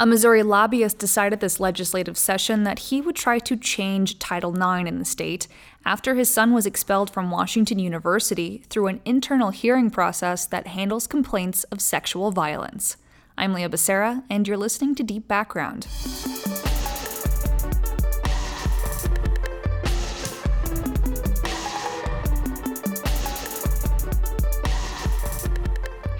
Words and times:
A 0.00 0.06
Missouri 0.06 0.44
lobbyist 0.44 0.98
decided 0.98 1.40
this 1.40 1.58
legislative 1.58 2.16
session 2.16 2.62
that 2.62 2.78
he 2.78 3.00
would 3.00 3.16
try 3.16 3.40
to 3.40 3.56
change 3.56 4.20
Title 4.20 4.54
IX 4.54 4.88
in 4.88 5.00
the 5.00 5.04
state 5.04 5.48
after 5.84 6.14
his 6.14 6.32
son 6.32 6.52
was 6.52 6.66
expelled 6.66 7.10
from 7.10 7.32
Washington 7.32 7.80
University 7.80 8.62
through 8.70 8.86
an 8.86 9.00
internal 9.04 9.50
hearing 9.50 9.90
process 9.90 10.46
that 10.46 10.68
handles 10.68 11.08
complaints 11.08 11.64
of 11.64 11.80
sexual 11.80 12.30
violence. 12.30 12.96
I'm 13.36 13.52
Leah 13.52 13.70
Becerra, 13.70 14.22
and 14.30 14.46
you're 14.46 14.56
listening 14.56 14.94
to 14.94 15.02
Deep 15.02 15.26
Background. 15.26 15.88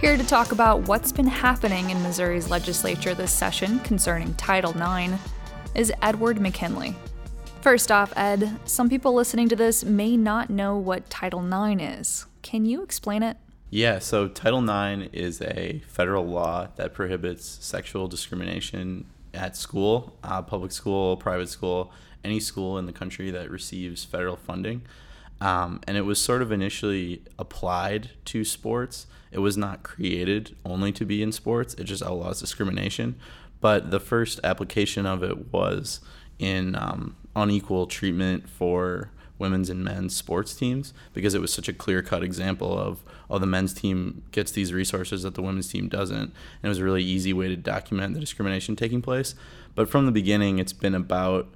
Here 0.01 0.17
to 0.17 0.25
talk 0.25 0.53
about 0.53 0.87
what's 0.87 1.11
been 1.11 1.27
happening 1.27 1.91
in 1.91 2.01
Missouri's 2.05 2.49
legislature 2.49 3.15
this 3.15 3.33
session 3.33 3.81
concerning 3.81 4.33
Title 4.35 4.71
IX 4.71 5.15
is 5.75 5.93
Edward 6.03 6.41
McKinley. 6.41 6.95
First 7.63 7.91
off, 7.91 8.13
Ed, 8.15 8.61
some 8.65 8.89
people 8.89 9.13
listening 9.13 9.49
to 9.49 9.57
this 9.57 9.85
may 9.85 10.17
not 10.17 10.51
know 10.51 10.77
what 10.77 11.11
Title 11.11 11.45
IX 11.45 11.83
is. 11.83 12.27
Can 12.43 12.65
you 12.65 12.85
explain 12.85 13.25
it? 13.25 13.39
Yeah, 13.71 13.99
so 13.99 14.29
Title 14.29 14.63
IX 14.63 15.11
is 15.13 15.43
a 15.43 15.83
federal 15.89 16.25
law 16.25 16.69
that 16.77 16.95
prohibits 16.95 17.45
sexual 17.45 18.07
discrimination 18.07 19.05
at 19.35 19.57
school, 19.57 20.17
uh, 20.23 20.43
public 20.43 20.71
school, 20.71 21.17
private 21.17 21.49
school, 21.49 21.91
any 22.23 22.39
school 22.39 22.79
in 22.79 22.87
the 22.87 22.93
country 22.93 23.33
that 23.33 23.51
receives 23.51 24.05
federal 24.05 24.37
funding. 24.37 24.83
Um, 25.41 25.81
and 25.87 25.97
it 25.97 26.03
was 26.03 26.21
sort 26.21 26.43
of 26.43 26.51
initially 26.51 27.23
applied 27.39 28.11
to 28.27 28.45
sports. 28.45 29.07
It 29.31 29.39
was 29.39 29.57
not 29.57 29.83
created 29.83 30.57
only 30.65 30.93
to 30.93 31.05
be 31.05 31.23
in 31.23 31.33
sports, 31.33 31.75
it 31.75 31.85
just 31.85 32.03
outlaws 32.03 32.41
discrimination. 32.41 33.17
But 33.61 33.91
the 33.91 34.01
first 34.01 34.41
application 34.45 35.07
of 35.07 35.23
it 35.23 35.53
was 35.53 36.01
in 36.39 36.75
um, 36.77 37.17
unequal 37.35 37.87
treatment 37.87 38.49
for 38.49 39.11
women's 39.39 39.71
and 39.71 39.85
men's 39.85 40.17
sports 40.17 40.55
teams 40.55 40.93
because 41.15 41.35
it 41.35 41.41
was 41.41 41.53
such 41.53 41.69
a 41.69 41.73
clear 41.73 42.03
cut 42.03 42.25
example 42.25 42.77
of 42.77 43.05
oh 43.31 43.39
the 43.39 43.47
men's 43.47 43.73
team 43.73 44.23
gets 44.33 44.51
these 44.51 44.73
resources 44.73 45.23
that 45.23 45.35
the 45.35 45.43
women's 45.43 45.69
team 45.69 45.89
doesn't 45.89 46.17
and 46.17 46.33
it 46.65 46.69
was 46.69 46.79
a 46.79 46.85
really 46.85 47.05
easy 47.05 47.33
way 47.33 47.47
to 47.47 47.57
document 47.57 48.15
the 48.15 48.21
discrimination 48.21 48.75
taking 48.75 49.01
place 49.01 49.37
but 49.77 49.89
from 49.89 50.07
the 50.07 50.13
beginning 50.13 50.59
it's 50.59 50.73
been 50.73 50.95
about 50.95 51.49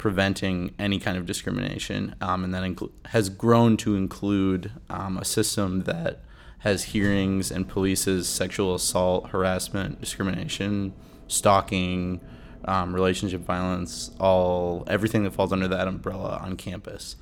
preventing 0.00 0.74
any 0.78 0.98
kind 0.98 1.18
of 1.18 1.26
discrimination, 1.26 2.14
um, 2.22 2.42
and 2.42 2.54
that 2.54 2.62
incl- 2.62 2.90
has 3.04 3.28
grown 3.28 3.76
to 3.76 3.96
include 3.96 4.72
um, 4.88 5.18
a 5.18 5.24
system 5.26 5.82
that 5.82 6.20
has 6.60 6.84
hearings 6.84 7.50
and 7.50 7.68
polices 7.68 8.24
sexual 8.24 8.74
assault, 8.74 9.28
harassment, 9.28 10.00
discrimination, 10.00 10.94
stalking, 11.28 12.18
um, 12.64 12.94
relationship 12.94 13.42
violence, 13.42 14.10
all 14.18 14.84
everything 14.86 15.22
that 15.24 15.34
falls 15.34 15.52
under 15.52 15.68
that 15.68 15.86
umbrella 15.86 16.40
on 16.42 16.56
campus. 16.56 17.16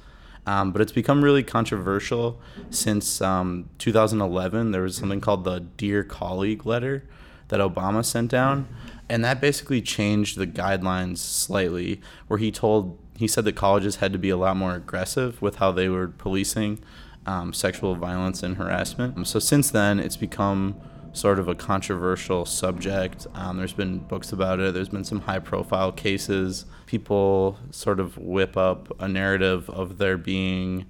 Um, 0.47 0.71
but 0.71 0.81
it's 0.81 0.93
become 0.93 1.25
really 1.25 1.43
controversial 1.43 2.41
since 2.71 3.21
um, 3.21 3.69
2011. 3.79 4.71
There 4.71 4.83
was 4.83 4.97
something 4.97 5.21
called 5.21 5.43
the 5.43 5.59
Dear 5.59 6.05
Colleague 6.05 6.65
letter 6.65 7.03
that 7.49 7.61
Obama 7.61 8.05
sent 8.05 8.31
down 8.31 8.69
and 9.09 9.25
that 9.25 9.41
basically 9.41 9.81
changed 9.81 10.37
the 10.37 10.47
guidelines 10.47 11.19
slightly 11.19 12.01
where 12.27 12.39
he 12.39 12.51
told 12.51 12.99
he 13.17 13.27
said 13.27 13.45
that 13.45 13.57
colleges 13.57 13.97
had 13.97 14.13
to 14.13 14.19
be 14.19 14.31
a 14.31 14.37
lot 14.37 14.57
more 14.57 14.75
aggressive 14.75 15.41
with 15.43 15.57
how 15.57 15.73
they 15.73 15.89
were 15.89 16.09
policing 16.09 16.79
um, 17.27 17.53
sexual 17.53 17.97
violence 17.97 18.43
and 18.43 18.57
harassment. 18.57 19.27
So 19.27 19.39
since 19.39 19.71
then 19.71 19.99
it's 19.99 20.17
become 20.17 20.77
sort 21.13 21.39
of 21.39 21.49
a 21.49 21.55
controversial 21.55 22.45
subject. 22.45 23.27
Um, 23.35 23.57
there's 23.57 23.73
been 23.73 23.99
books 23.99 24.31
about 24.31 24.61
it. 24.61 24.73
There's 24.73 24.91
been 24.91 25.05
some 25.05 25.23
high 25.23 25.41
profile 25.41 25.91
cases. 25.91 26.65
People 26.87 27.59
sort 27.71 27.99
of 27.99 28.17
whip 28.19 28.57
up 28.57 28.93
a 29.01 29.09
narrative 29.09 29.69
of 29.71 29.99
there 29.99 30.17
being 30.17 30.87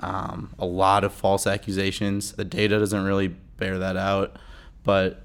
um, 0.00 0.54
a 0.58 0.66
lot 0.66 1.02
of 1.02 1.14
false 1.14 1.46
accusations. 1.46 2.32
The 2.32 2.44
data 2.44 2.78
doesn't 2.78 3.04
really 3.04 3.28
bear 3.28 3.78
that 3.78 3.96
out 3.96 4.36
but 4.84 5.22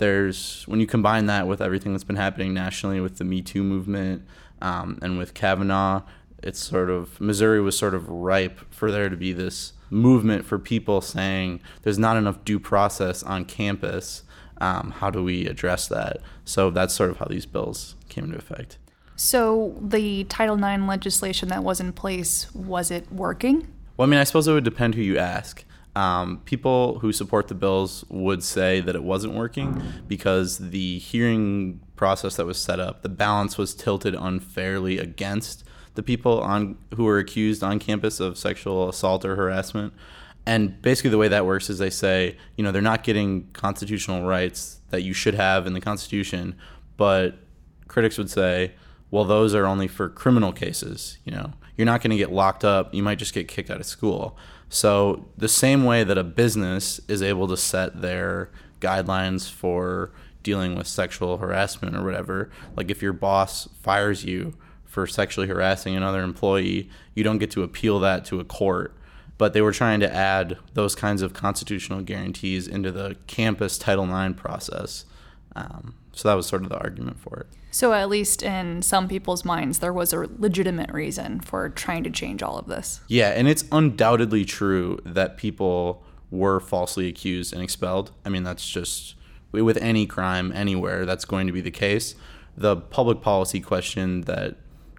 there's 0.00 0.64
when 0.66 0.80
you 0.80 0.86
combine 0.86 1.26
that 1.26 1.46
with 1.46 1.60
everything 1.60 1.92
that's 1.92 2.04
been 2.04 2.16
happening 2.16 2.52
nationally 2.52 3.00
with 3.00 3.18
the 3.18 3.24
Me 3.24 3.40
Too 3.42 3.62
movement 3.62 4.26
um, 4.60 4.98
and 5.00 5.16
with 5.18 5.34
Kavanaugh, 5.34 6.02
it's 6.42 6.58
sort 6.58 6.90
of 6.90 7.20
Missouri 7.20 7.60
was 7.60 7.78
sort 7.78 7.94
of 7.94 8.08
ripe 8.08 8.60
for 8.72 8.90
there 8.90 9.08
to 9.08 9.16
be 9.16 9.32
this 9.32 9.74
movement 9.90 10.44
for 10.44 10.58
people 10.58 11.00
saying 11.00 11.60
there's 11.82 11.98
not 11.98 12.16
enough 12.16 12.44
due 12.44 12.58
process 12.58 13.22
on 13.22 13.44
campus. 13.44 14.22
Um, 14.60 14.90
how 14.90 15.10
do 15.10 15.22
we 15.22 15.46
address 15.46 15.86
that? 15.88 16.18
So 16.44 16.70
that's 16.70 16.94
sort 16.94 17.10
of 17.10 17.18
how 17.18 17.26
these 17.26 17.46
bills 17.46 17.94
came 18.08 18.24
into 18.24 18.38
effect. 18.38 18.78
So 19.16 19.76
the 19.80 20.24
Title 20.24 20.56
IX 20.56 20.84
legislation 20.84 21.50
that 21.50 21.62
was 21.62 21.78
in 21.78 21.92
place 21.92 22.52
was 22.54 22.90
it 22.90 23.12
working? 23.12 23.68
Well, 23.96 24.08
I 24.08 24.10
mean, 24.10 24.18
I 24.18 24.24
suppose 24.24 24.48
it 24.48 24.52
would 24.52 24.64
depend 24.64 24.94
who 24.94 25.02
you 25.02 25.18
ask. 25.18 25.62
Um, 26.00 26.40
people 26.46 26.98
who 27.00 27.12
support 27.12 27.48
the 27.48 27.54
bills 27.54 28.06
would 28.08 28.42
say 28.42 28.80
that 28.80 28.96
it 28.96 29.02
wasn't 29.02 29.34
working 29.34 29.82
because 30.08 30.56
the 30.70 30.98
hearing 30.98 31.80
process 31.94 32.36
that 32.36 32.46
was 32.46 32.56
set 32.56 32.80
up, 32.80 33.02
the 33.02 33.10
balance 33.10 33.58
was 33.58 33.74
tilted 33.74 34.14
unfairly 34.14 34.96
against 34.96 35.62
the 35.96 36.02
people 36.02 36.40
on 36.40 36.78
who 36.94 37.04
were 37.04 37.18
accused 37.18 37.62
on 37.62 37.78
campus 37.78 38.18
of 38.18 38.38
sexual 38.38 38.88
assault 38.88 39.26
or 39.26 39.36
harassment. 39.36 39.92
And 40.46 40.80
basically, 40.80 41.10
the 41.10 41.18
way 41.18 41.28
that 41.28 41.44
works 41.44 41.68
is 41.68 41.76
they 41.76 41.90
say, 41.90 42.38
you 42.56 42.64
know, 42.64 42.72
they're 42.72 42.80
not 42.80 43.04
getting 43.04 43.50
constitutional 43.52 44.26
rights 44.26 44.80
that 44.88 45.02
you 45.02 45.12
should 45.12 45.34
have 45.34 45.66
in 45.66 45.74
the 45.74 45.82
Constitution, 45.82 46.56
but 46.96 47.34
critics 47.88 48.16
would 48.16 48.30
say, 48.30 48.72
well, 49.10 49.24
those 49.24 49.54
are 49.54 49.66
only 49.66 49.86
for 49.86 50.08
criminal 50.08 50.52
cases. 50.54 51.18
You 51.24 51.32
know, 51.32 51.52
you're 51.76 51.84
not 51.84 52.00
going 52.00 52.12
to 52.12 52.16
get 52.16 52.32
locked 52.32 52.64
up. 52.64 52.94
You 52.94 53.02
might 53.02 53.18
just 53.18 53.34
get 53.34 53.48
kicked 53.48 53.68
out 53.68 53.80
of 53.80 53.86
school. 53.86 54.38
So, 54.72 55.26
the 55.36 55.48
same 55.48 55.84
way 55.84 56.04
that 56.04 56.16
a 56.16 56.22
business 56.22 57.00
is 57.08 57.22
able 57.22 57.48
to 57.48 57.56
set 57.56 58.00
their 58.00 58.50
guidelines 58.80 59.50
for 59.50 60.12
dealing 60.44 60.76
with 60.76 60.86
sexual 60.86 61.38
harassment 61.38 61.96
or 61.96 62.04
whatever, 62.04 62.50
like 62.76 62.88
if 62.88 63.02
your 63.02 63.12
boss 63.12 63.68
fires 63.82 64.24
you 64.24 64.56
for 64.84 65.08
sexually 65.08 65.48
harassing 65.48 65.96
another 65.96 66.22
employee, 66.22 66.88
you 67.14 67.24
don't 67.24 67.38
get 67.38 67.50
to 67.50 67.64
appeal 67.64 67.98
that 67.98 68.24
to 68.26 68.38
a 68.38 68.44
court. 68.44 68.96
But 69.38 69.54
they 69.54 69.60
were 69.60 69.72
trying 69.72 70.00
to 70.00 70.14
add 70.14 70.56
those 70.74 70.94
kinds 70.94 71.22
of 71.22 71.32
constitutional 71.32 72.02
guarantees 72.02 72.68
into 72.68 72.92
the 72.92 73.16
campus 73.26 73.76
Title 73.76 74.04
IX 74.04 74.40
process. 74.40 75.04
Um, 75.56 75.96
so 76.12 76.28
that 76.28 76.34
was 76.34 76.46
sort 76.46 76.62
of 76.62 76.68
the 76.68 76.78
argument 76.78 77.18
for 77.18 77.40
it. 77.40 77.46
So, 77.70 77.92
at 77.92 78.08
least 78.08 78.42
in 78.42 78.82
some 78.82 79.08
people's 79.08 79.44
minds, 79.44 79.78
there 79.78 79.92
was 79.92 80.12
a 80.12 80.28
legitimate 80.38 80.92
reason 80.92 81.40
for 81.40 81.68
trying 81.68 82.04
to 82.04 82.10
change 82.10 82.42
all 82.42 82.58
of 82.58 82.66
this. 82.66 83.00
Yeah, 83.08 83.30
and 83.30 83.46
it's 83.46 83.64
undoubtedly 83.70 84.44
true 84.44 84.98
that 85.04 85.36
people 85.36 86.02
were 86.30 86.60
falsely 86.60 87.08
accused 87.08 87.52
and 87.52 87.62
expelled. 87.62 88.12
I 88.24 88.28
mean, 88.28 88.42
that's 88.42 88.68
just 88.68 89.14
with 89.52 89.76
any 89.78 90.06
crime 90.06 90.52
anywhere, 90.52 91.04
that's 91.06 91.24
going 91.24 91.46
to 91.46 91.52
be 91.52 91.60
the 91.60 91.70
case. 91.70 92.14
The 92.56 92.76
public 92.76 93.20
policy 93.20 93.60
question 93.60 94.22
that 94.22 94.56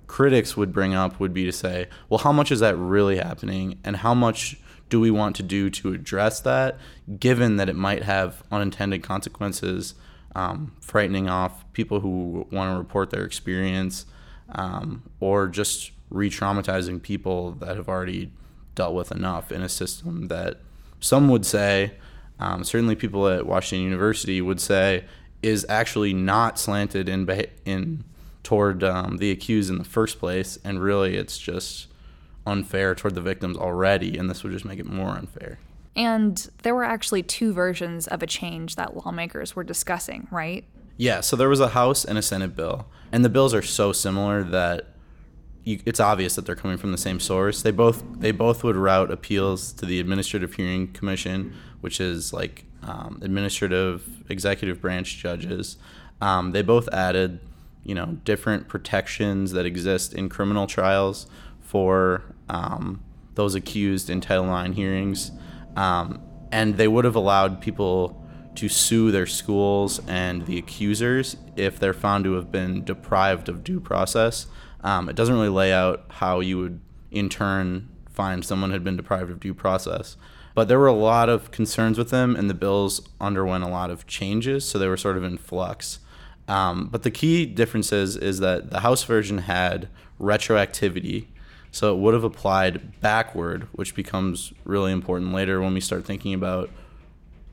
critics 0.08 0.58
would 0.58 0.74
bring 0.74 0.94
up 0.94 1.20
would 1.20 1.34
be 1.34 1.46
to 1.46 1.52
say, 1.52 1.88
well, 2.10 2.20
how 2.20 2.32
much 2.32 2.52
is 2.52 2.60
that 2.60 2.76
really 2.76 3.18
happening? 3.18 3.80
And 3.84 3.98
how 3.98 4.14
much 4.14 4.58
do 4.90 5.00
we 5.00 5.10
want 5.10 5.38
to 5.38 5.44
do 5.44 5.70
to 5.70 5.94
address 5.94 6.42
that, 6.42 6.78
given 7.18 7.56
that 7.56 7.70
it 7.70 7.76
might 7.76 8.04
have 8.04 8.44
unintended 8.52 9.04
consequences 9.04 9.96
um, 10.36 10.74
frightening 10.82 11.30
off 11.30 11.66
people 11.74 12.00
who 12.00 12.48
want 12.52 12.74
to 12.74 12.78
report 12.78 13.10
their 13.10 13.26
experience, 13.26 14.06
um, 14.50 15.04
or 15.20 15.48
just 15.48 15.92
re 16.10 16.30
traumatizing 16.30 17.02
people 17.02 17.52
that 17.54 17.78
have 17.78 17.88
already 17.88 18.32
dealt 18.76 18.94
with 18.94 19.12
enough 19.12 19.52
in 19.52 19.62
a 19.62 19.70
system 19.70 20.28
that 20.28 20.58
some 21.00 21.30
would 21.30 21.46
say, 21.46 21.94
um, 22.40 22.64
certainly 22.64 22.96
people 22.96 23.28
at 23.28 23.46
Washington 23.46 23.84
University 23.84 24.42
would 24.42 24.60
say, 24.60 25.06
is 25.42 25.66
actually 25.70 26.14
not 26.14 26.60
slanted 26.60 27.10
in, 27.10 27.28
in 27.66 28.04
toward 28.44 28.84
um, 28.84 29.18
the 29.18 29.32
accused 29.32 29.70
in 29.70 29.78
the 29.78 29.84
first 29.84 30.20
place, 30.20 30.58
and 30.64 30.82
really 30.82 31.16
it's 31.16 31.38
just 31.38 31.88
unfair 32.46 32.96
toward 32.96 33.16
the 33.16 33.22
victims 33.22 33.58
already, 33.58 34.18
and 34.18 34.30
this 34.30 34.44
would 34.44 34.52
just 34.52 34.66
make 34.66 34.80
it 34.80 34.86
more 34.86 35.10
unfair. 35.10 35.60
And 35.96 36.50
there 36.64 36.74
were 36.74 36.84
actually 36.84 37.24
two 37.24 37.54
versions 37.54 38.08
of 38.08 38.24
a 38.24 38.28
change 38.28 38.76
that 38.76 38.96
lawmakers 38.96 39.56
were 39.56 39.64
discussing, 39.64 40.28
right? 40.32 40.66
Yeah, 40.98 41.22
so 41.22 41.36
there 41.36 41.50
was 41.50 41.60
a 41.60 41.70
House 41.70 42.06
and 42.06 42.18
a 42.18 42.22
Senate 42.22 42.56
bill. 42.56 42.86
And 43.12 43.26
the 43.26 43.30
bills 43.30 43.54
are 43.54 43.62
so 43.62 43.92
similar 43.92 44.44
that 44.44 44.88
you, 45.64 45.80
it's 45.86 46.00
obvious 46.00 46.36
that 46.36 46.46
they're 46.46 46.56
coming 46.56 46.78
from 46.78 46.92
the 46.92 46.98
same 46.98 47.20
source. 47.20 47.62
They 47.62 47.72
both 47.72 48.04
they 48.20 48.32
both 48.32 48.64
would 48.64 48.76
route 48.76 49.12
appeals 49.12 49.74
to 49.74 49.86
the 49.86 50.00
Administrative 50.00 50.54
Hearing 50.54 50.92
Commission, 50.92 51.54
which 51.82 52.00
is 52.00 52.34
like 52.34 52.66
um, 52.84 53.20
administrative 53.22 54.08
executive 54.30 54.82
branch 54.82 55.18
judges. 55.18 55.78
Um, 56.20 56.52
they 56.52 56.62
both 56.62 56.88
added, 56.90 57.40
you 57.84 57.96
know, 57.96 58.18
different 58.24 58.68
protections 58.68 59.52
that 59.52 59.66
exist 59.66 60.14
in 60.14 60.30
criminal 60.30 60.68
trials 60.68 61.28
for 61.62 62.24
um, 62.50 63.04
those 63.36 63.56
accused 63.56 64.10
in 64.10 64.22
Title 64.22 64.56
IX 64.56 64.76
hearings. 64.76 65.32
Um, 65.76 66.22
and 66.52 66.78
they 66.78 66.88
would 66.88 67.06
have 67.06 67.16
allowed 67.16 67.62
people 67.62 68.22
to 68.56 68.68
sue 68.68 69.12
their 69.12 69.26
schools 69.26 70.02
and 70.08 70.46
the 70.46 70.58
accusers 70.58 71.38
if 71.56 71.80
they're 71.80 71.94
found 71.94 72.26
to 72.26 72.34
have 72.34 72.52
been 72.52 72.84
deprived 72.84 73.48
of 73.48 73.64
due 73.64 73.80
process. 73.80 74.48
Um, 74.84 75.08
it 75.10 75.16
doesn't 75.16 75.34
really 75.34 75.50
lay 75.50 75.72
out 75.72 76.06
how 76.10 76.40
you 76.40 76.58
would, 76.58 76.82
in 77.12 77.30
turn, 77.30 77.90
find 78.10 78.44
someone 78.44 78.72
had 78.72 78.84
been 78.84 78.98
deprived 78.98 79.32
of 79.32 79.40
due 79.40 79.54
process. 79.54 80.18
But 80.54 80.68
there 80.68 80.80
were 80.80 80.88
a 80.88 80.94
lot 80.94 81.30
of 81.30 81.52
concerns 81.52 81.98
with 81.98 82.10
them, 82.10 82.36
and 82.36 82.50
the 82.50 82.54
bills 82.54 83.08
underwent 83.22 83.64
a 83.64 83.70
lot 83.70 83.90
of 83.90 84.06
changes, 84.06 84.68
so 84.68 84.78
they 84.78 84.88
were 84.88 84.98
sort 84.98 85.18
of 85.18 85.24
in 85.24 85.38
flux. 85.38 86.00
Um, 86.48 86.90
but 86.92 87.04
the 87.04 87.12
key 87.12 87.46
difference 87.46 87.94
is, 87.94 88.18
is 88.18 88.40
that 88.40 88.70
the 88.70 88.82
House 88.82 89.04
version 89.04 89.40
had 89.40 89.88
retroactivity, 90.20 91.28
so 91.72 91.94
it 91.94 92.00
would 92.00 92.14
have 92.14 92.24
applied 92.24 93.00
backward, 93.00 93.68
which 93.72 93.96
becomes 93.96 94.54
really 94.66 94.92
important 94.92 95.34
later 95.34 95.62
when 95.62 95.74
we 95.74 95.80
start 95.80 96.06
thinking 96.06 96.34
about, 96.34 96.70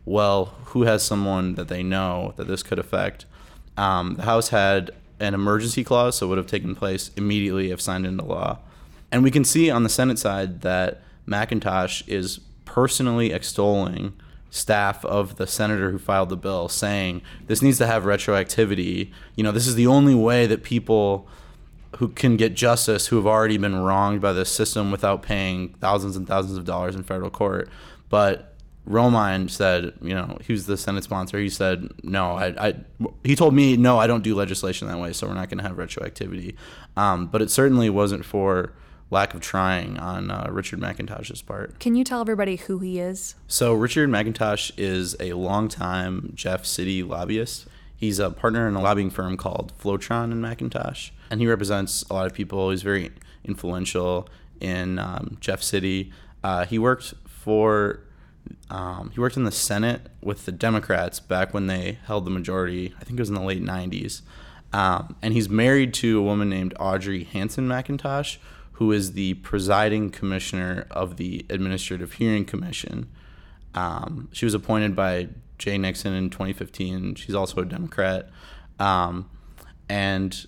well, 0.05 0.55
who 0.67 0.82
has 0.82 1.03
someone 1.03 1.55
that 1.55 1.69
they 1.69 1.82
know 1.82 2.35
that 2.37 2.49
this 2.49 2.62
could 2.62 2.79
affect. 2.79 3.26
Um, 3.76 4.15
the 4.15 4.23
House 4.23 4.49
had 4.49 4.91
an 5.20 5.35
emergency 5.35 5.85
clause, 5.85 6.17
so 6.17 6.26
it 6.26 6.29
would 6.31 6.38
have 6.38 6.47
taken 6.47 6.75
place 6.75 7.11
immediately 7.17 7.70
if 7.70 7.81
signed 7.81 8.06
into 8.06 8.25
law. 8.25 8.59
And 9.12 9.23
we 9.23 9.31
can 9.31 9.44
see 9.44 9.70
on 9.70 9.85
the 9.85 9.88
Senate 9.88 10.19
side 10.19 10.62
that 10.62 11.00
McIntosh 11.26 12.06
is 12.09 12.41
personally 12.65 13.32
extolling 13.32 14.15
staff 14.50 15.05
of 15.05 15.37
the 15.37 15.47
senator 15.47 15.91
who 15.91 15.99
filed 15.99 16.29
the 16.29 16.37
bill, 16.37 16.69
saying 16.69 17.23
this 17.47 17.62
needs 17.62 17.79
to 17.79 17.87
have 17.87 18.05
retroactivity. 18.05 19.12
You 19.37 19.44
know, 19.44 19.53
this 19.53 19.67
is 19.67 19.75
the 19.75 19.87
only 19.87 20.15
way 20.15 20.47
that 20.47 20.62
people 20.62 21.29
who 21.96 22.08
can 22.08 22.37
get 22.37 22.55
justice 22.55 23.06
who 23.06 23.17
have 23.17 23.26
already 23.26 23.56
been 23.56 23.76
wronged 23.76 24.20
by 24.20 24.32
this 24.32 24.50
system 24.50 24.90
without 24.90 25.23
paying 25.23 25.75
thousands 25.81 26.17
and 26.17 26.26
thousands 26.26 26.56
of 26.58 26.64
dollars 26.64 26.94
in 26.94 27.02
federal 27.02 27.31
court. 27.31 27.69
But 28.08 28.55
Romine 28.88 29.50
said, 29.50 29.93
you 30.00 30.14
know, 30.14 30.38
he 30.43 30.52
was 30.52 30.67
the 30.67 30.76
Senate 30.76 31.05
sponsor. 31.05 31.38
He 31.38 31.49
said, 31.49 31.88
no, 32.02 32.32
I, 32.32 32.69
I 32.69 32.75
he 33.23 33.37
told 33.37 33.55
me, 33.55 33.76
no, 33.76 33.99
I 33.99 34.06
don't 34.06 34.25
do 34.25 34.35
legislation 34.35 34.88
that 34.88 34.99
way, 34.99 35.12
so 35.12 35.26
we're 35.26 35.35
not 35.35 35.49
going 35.50 35.58
to 35.58 35.64
have 35.64 35.76
retroactivity. 35.76 36.55
Um, 36.96 37.26
but 37.26 37.43
it 37.43 37.50
certainly 37.50 37.91
wasn't 37.91 38.25
for 38.25 38.73
lack 39.11 39.34
of 39.34 39.41
trying 39.41 39.99
on 39.99 40.31
uh, 40.31 40.49
Richard 40.50 40.81
McIntosh's 40.81 41.43
part. 41.43 41.79
Can 41.79 41.96
you 41.96 42.05
tell 42.05 42.20
everybody 42.20 42.56
who 42.56 42.79
he 42.79 42.99
is? 42.99 43.34
So, 43.46 43.73
Richard 43.75 44.08
McIntosh 44.08 44.73
is 44.76 45.17
a 45.20 45.32
longtime 45.34 46.32
Jeff 46.34 46.64
City 46.64 47.02
lobbyist. 47.02 47.67
He's 47.96 48.19
a 48.19 48.31
partner 48.31 48.69
in 48.69 48.75
a 48.75 48.81
lobbying 48.81 49.11
firm 49.11 49.37
called 49.37 49.73
Flotron 49.79 50.31
and 50.31 50.44
McIntosh, 50.44 51.11
and 51.31 51.41
he 51.41 51.47
represents 51.47 52.03
a 52.11 52.15
lot 52.15 52.27
of 52.27 52.35
people. 52.35 52.71
He's 52.71 52.83
very 52.83 53.11
influential 53.45 54.29
in 54.61 54.99
um, 54.99 55.37
Jeff 55.41 55.63
City. 55.63 56.13
Uh, 56.43 56.65
he 56.65 56.79
worked 56.79 57.15
for 57.27 58.01
um, 58.71 59.11
he 59.13 59.21
worked 59.21 59.37
in 59.37 59.45
the 59.45 59.53
Senate 59.53 60.09
with 60.23 60.47
the 60.47 60.53
Democrats 60.53 61.21
back 61.21 61.53
when 61.53 61.67
they 61.67 61.99
held 62.07 62.25
the 62.25 62.31
majority. 62.31 62.95
I 63.01 63.05
think 63.05 63.19
it 63.19 63.23
was 63.23 63.29
in 63.29 63.35
the 63.35 63.43
late 63.43 63.63
'90s. 63.63 64.23
Um, 64.73 65.17
and 65.23 65.33
he's 65.33 65.49
married 65.49 65.95
to 65.95 66.19
a 66.19 66.23
woman 66.23 66.51
named 66.51 66.75
Audrey 66.79 67.25
Hanson 67.25 67.67
McIntosh, 67.67 68.37
who 68.73 68.93
is 68.93 69.13
the 69.13 69.35
presiding 69.35 70.11
commissioner 70.11 70.87
of 70.91 71.17
the 71.17 71.47
Administrative 71.49 72.15
Hearing 72.15 72.45
Commission. 72.45 73.09
Um, 73.75 74.29
she 74.33 74.45
was 74.45 74.55
appointed 74.55 74.95
by 74.95 75.29
Jay 75.57 75.79
Nixon 75.79 76.13
in 76.13 76.31
2015. 76.31 77.15
She's 77.15 77.35
also 77.35 77.63
a 77.63 77.65
Democrat. 77.65 78.29
Um, 78.79 79.31
and 79.89 80.47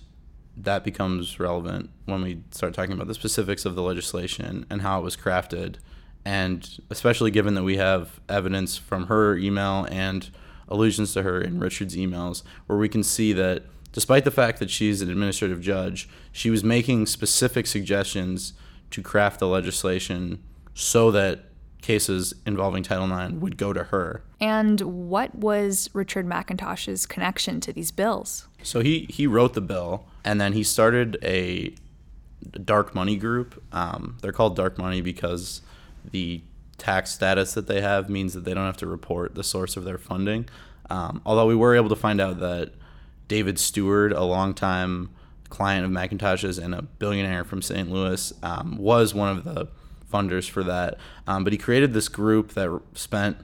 that 0.57 0.83
becomes 0.83 1.39
relevant 1.39 1.89
when 2.05 2.21
we 2.21 2.41
start 2.51 2.73
talking 2.73 2.93
about 2.93 3.07
the 3.07 3.13
specifics 3.13 3.65
of 3.65 3.75
the 3.75 3.81
legislation 3.81 4.65
and 4.69 4.81
how 4.81 4.99
it 4.99 5.03
was 5.03 5.15
crafted. 5.15 5.75
And 6.23 6.79
especially 6.89 7.31
given 7.31 7.55
that 7.55 7.63
we 7.63 7.77
have 7.77 8.19
evidence 8.29 8.77
from 8.77 9.07
her 9.07 9.35
email 9.37 9.87
and 9.89 10.29
allusions 10.67 11.13
to 11.13 11.23
her 11.23 11.41
in 11.41 11.59
Richard's 11.59 11.95
emails, 11.95 12.43
where 12.67 12.77
we 12.77 12.89
can 12.89 13.03
see 13.03 13.33
that 13.33 13.63
despite 13.91 14.23
the 14.23 14.31
fact 14.31 14.59
that 14.59 14.69
she's 14.69 15.01
an 15.01 15.09
administrative 15.09 15.61
judge, 15.61 16.07
she 16.31 16.49
was 16.49 16.63
making 16.63 17.05
specific 17.05 17.67
suggestions 17.67 18.53
to 18.91 19.01
craft 19.01 19.39
the 19.39 19.47
legislation 19.47 20.41
so 20.73 21.11
that 21.11 21.45
cases 21.81 22.33
involving 22.45 22.83
Title 22.83 23.11
IX 23.11 23.33
would 23.35 23.57
go 23.57 23.73
to 23.73 23.85
her. 23.85 24.23
And 24.39 24.79
what 25.09 25.35
was 25.35 25.89
Richard 25.93 26.25
McIntosh's 26.25 27.05
connection 27.05 27.59
to 27.61 27.73
these 27.73 27.91
bills? 27.91 28.47
So 28.63 28.81
he, 28.81 29.07
he 29.09 29.27
wrote 29.27 29.53
the 29.53 29.61
bill, 29.61 30.05
and 30.23 30.39
then 30.39 30.53
he 30.53 30.63
started 30.63 31.17
a 31.23 31.73
dark 32.63 32.95
money 32.95 33.17
group. 33.17 33.61
Um, 33.71 34.17
they're 34.21 34.31
called 34.31 34.55
dark 34.55 34.77
money 34.77 35.01
because 35.01 35.61
the 36.09 36.41
tax 36.77 37.11
status 37.11 37.53
that 37.53 37.67
they 37.67 37.81
have 37.81 38.09
means 38.09 38.33
that 38.33 38.43
they 38.43 38.53
don't 38.53 38.65
have 38.65 38.77
to 38.77 38.87
report 38.87 39.35
the 39.35 39.43
source 39.43 39.77
of 39.77 39.83
their 39.83 39.97
funding. 39.97 40.47
Um, 40.89 41.21
although 41.25 41.45
we 41.45 41.55
were 41.55 41.75
able 41.75 41.89
to 41.89 41.95
find 41.95 42.19
out 42.19 42.39
that 42.39 42.73
David 43.27 43.59
Stewart, 43.59 44.11
a 44.11 44.23
longtime 44.23 45.09
client 45.49 45.85
of 45.85 45.91
McIntosh's 45.91 46.57
and 46.57 46.73
a 46.73 46.81
billionaire 46.81 47.43
from 47.43 47.61
St. 47.61 47.89
Louis, 47.89 48.33
um, 48.43 48.77
was 48.77 49.13
one 49.13 49.37
of 49.37 49.43
the 49.43 49.67
funders 50.11 50.49
for 50.49 50.63
that. 50.63 50.97
Um, 51.27 51.43
but 51.43 51.53
he 51.53 51.57
created 51.57 51.93
this 51.93 52.07
group 52.07 52.53
that 52.53 52.81
spent 52.93 53.37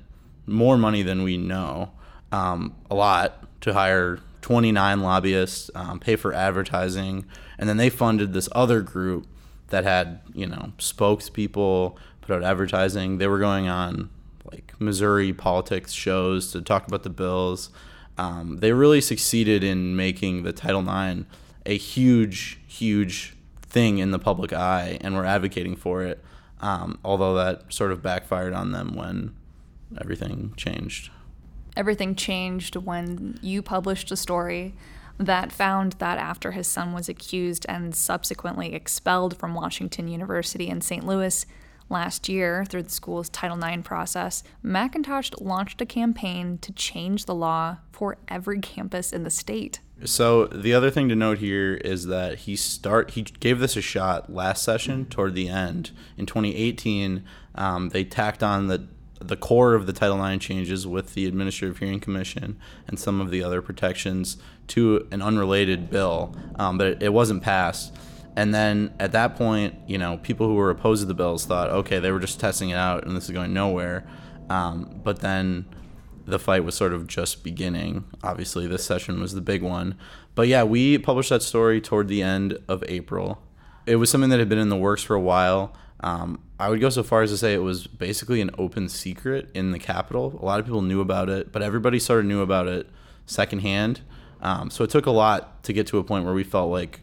more 0.45 0.77
money 0.77 1.01
than 1.01 1.23
we 1.23 1.37
know, 1.37 1.91
um, 2.31 2.75
a 2.89 2.95
lot, 2.95 3.61
to 3.61 3.73
hire 3.73 4.19
29 4.41 5.01
lobbyists, 5.01 5.69
um, 5.75 5.99
pay 5.99 6.15
for 6.15 6.33
advertising, 6.33 7.25
and 7.57 7.67
then 7.67 7.77
they 7.77 7.89
funded 7.89 8.33
this 8.33 8.47
other 8.53 8.81
group 8.81 9.27
that 9.67 9.83
had, 9.83 10.21
you 10.33 10.47
know, 10.47 10.71
spokespeople, 10.77 11.97
put 12.21 12.35
out 12.35 12.43
advertising. 12.43 13.17
They 13.17 13.27
were 13.27 13.39
going 13.39 13.67
on 13.67 14.09
like 14.51 14.73
Missouri 14.79 15.33
politics 15.33 15.91
shows 15.91 16.51
to 16.51 16.61
talk 16.61 16.87
about 16.87 17.03
the 17.03 17.09
bills. 17.09 17.69
Um, 18.17 18.57
they 18.57 18.71
really 18.71 19.01
succeeded 19.01 19.63
in 19.63 19.95
making 19.95 20.43
the 20.43 20.53
Title 20.53 20.81
IX 20.81 21.25
a 21.65 21.77
huge, 21.77 22.59
huge 22.67 23.35
thing 23.61 23.97
in 23.97 24.11
the 24.11 24.19
public 24.19 24.53
eye, 24.53 24.97
and 25.01 25.15
were 25.15 25.25
advocating 25.25 25.75
for 25.75 26.03
it. 26.03 26.23
Um, 26.59 26.99
although 27.03 27.35
that 27.35 27.71
sort 27.71 27.91
of 27.91 28.01
backfired 28.01 28.53
on 28.53 28.71
them 28.71 28.95
when 28.95 29.35
everything 29.99 30.53
changed. 30.57 31.11
Everything 31.75 32.15
changed 32.15 32.75
when 32.75 33.37
you 33.41 33.61
published 33.61 34.11
a 34.11 34.15
story 34.15 34.73
that 35.19 35.51
found 35.51 35.93
that 35.93 36.17
after 36.17 36.51
his 36.51 36.67
son 36.67 36.93
was 36.93 37.09
accused 37.09 37.65
and 37.69 37.93
subsequently 37.95 38.73
expelled 38.73 39.37
from 39.37 39.53
Washington 39.53 40.07
University 40.07 40.67
in 40.67 40.81
St. 40.81 41.05
Louis, 41.05 41.45
Last 41.89 42.27
year, 42.27 42.65
through 42.65 42.83
the 42.83 42.89
school's 42.89 43.29
Title 43.29 43.63
IX 43.63 43.81
process, 43.81 44.43
McIntosh 44.63 45.41
launched 45.41 45.81
a 45.81 45.85
campaign 45.85 46.57
to 46.59 46.73
change 46.73 47.25
the 47.25 47.35
law 47.35 47.77
for 47.93 48.17
every 48.27 48.59
campus 48.59 49.13
in 49.13 49.23
the 49.23 49.29
state. 49.29 49.79
So 50.05 50.45
the 50.47 50.73
other 50.73 50.91
thing 50.91 51.09
to 51.09 51.15
note 51.15 51.39
here 51.39 51.73
is 51.75 52.05
that 52.05 52.39
he 52.39 52.55
start 52.55 53.11
he 53.11 53.23
gave 53.23 53.59
this 53.59 53.75
a 53.75 53.81
shot 53.81 54.31
last 54.31 54.63
session 54.63 55.05
toward 55.05 55.33
the 55.33 55.49
end 55.49 55.91
in 56.17 56.25
2018. 56.25 57.23
Um, 57.55 57.89
they 57.89 58.03
tacked 58.03 58.43
on 58.43 58.67
the 58.67 58.87
the 59.19 59.35
core 59.35 59.73
of 59.73 59.87
the 59.87 59.93
Title 59.93 60.23
IX 60.23 60.43
changes 60.43 60.85
with 60.85 61.15
the 61.15 61.25
Administrative 61.25 61.79
Hearing 61.79 61.99
Commission 61.99 62.59
and 62.87 62.99
some 62.99 63.19
of 63.19 63.31
the 63.31 63.43
other 63.43 63.63
protections 63.63 64.37
to 64.67 65.07
an 65.11 65.23
unrelated 65.23 65.89
bill, 65.89 66.35
um, 66.59 66.77
but 66.77 66.87
it, 66.87 67.03
it 67.03 67.13
wasn't 67.13 67.41
passed. 67.41 67.95
And 68.35 68.53
then 68.53 68.93
at 68.99 69.13
that 69.13 69.35
point, 69.35 69.73
you 69.87 69.97
know, 69.97 70.17
people 70.17 70.45
who 70.45 70.53
were 70.53 70.69
opposed 70.69 71.01
to 71.01 71.07
the 71.07 71.15
bills 71.15 71.45
thought, 71.45 71.71
okay, 71.71 71.97
they 71.97 72.11
were 72.11 72.19
just 72.19 72.39
testing 72.39 72.69
it 72.69 72.75
out 72.75 73.05
and 73.05 73.17
this 73.17 73.25
is 73.25 73.31
going 73.31 73.53
nowhere. 73.53 74.07
Um, 74.49 75.01
but 75.03 75.19
then 75.19 75.65
the 76.27 76.37
fight 76.37 76.65
was 76.65 76.75
sort 76.75 76.93
of 76.93 77.07
just 77.07 77.43
beginning. 77.43 78.03
Obviously, 78.21 78.67
this 78.67 78.83
session 78.83 79.21
was 79.21 79.33
the 79.33 79.41
big 79.41 79.63
one. 79.63 79.95
But 80.35 80.47
yeah, 80.47 80.63
we 80.63 80.97
published 80.97 81.29
that 81.29 81.41
story 81.41 81.79
toward 81.79 82.09
the 82.09 82.21
end 82.21 82.59
of 82.67 82.83
April. 82.87 83.41
It 83.85 83.95
was 83.95 84.09
something 84.09 84.29
that 84.29 84.39
had 84.39 84.49
been 84.49 84.59
in 84.59 84.69
the 84.69 84.75
works 84.75 85.01
for 85.01 85.15
a 85.15 85.21
while. 85.21 85.73
Um, 86.01 86.43
I 86.59 86.69
would 86.69 86.81
go 86.81 86.89
so 86.89 87.01
far 87.01 87.21
as 87.21 87.31
to 87.31 87.37
say 87.37 87.53
it 87.53 87.63
was 87.63 87.87
basically 87.87 88.41
an 88.41 88.51
open 88.57 88.89
secret 88.89 89.49
in 89.53 89.71
the 89.71 89.79
Capitol. 89.79 90.37
A 90.41 90.45
lot 90.45 90.59
of 90.59 90.65
people 90.65 90.81
knew 90.81 90.99
about 90.99 91.29
it, 91.29 91.51
but 91.51 91.61
everybody 91.61 91.97
sort 91.97 92.19
of 92.19 92.25
knew 92.25 92.41
about 92.41 92.67
it 92.67 92.87
secondhand. 93.25 94.01
Um, 94.41 94.69
so 94.69 94.83
it 94.83 94.89
took 94.89 95.05
a 95.05 95.11
lot 95.11 95.63
to 95.63 95.73
get 95.73 95.87
to 95.87 95.97
a 95.97 96.03
point 96.03 96.25
where 96.25 96.33
we 96.33 96.43
felt 96.43 96.69
like 96.69 96.99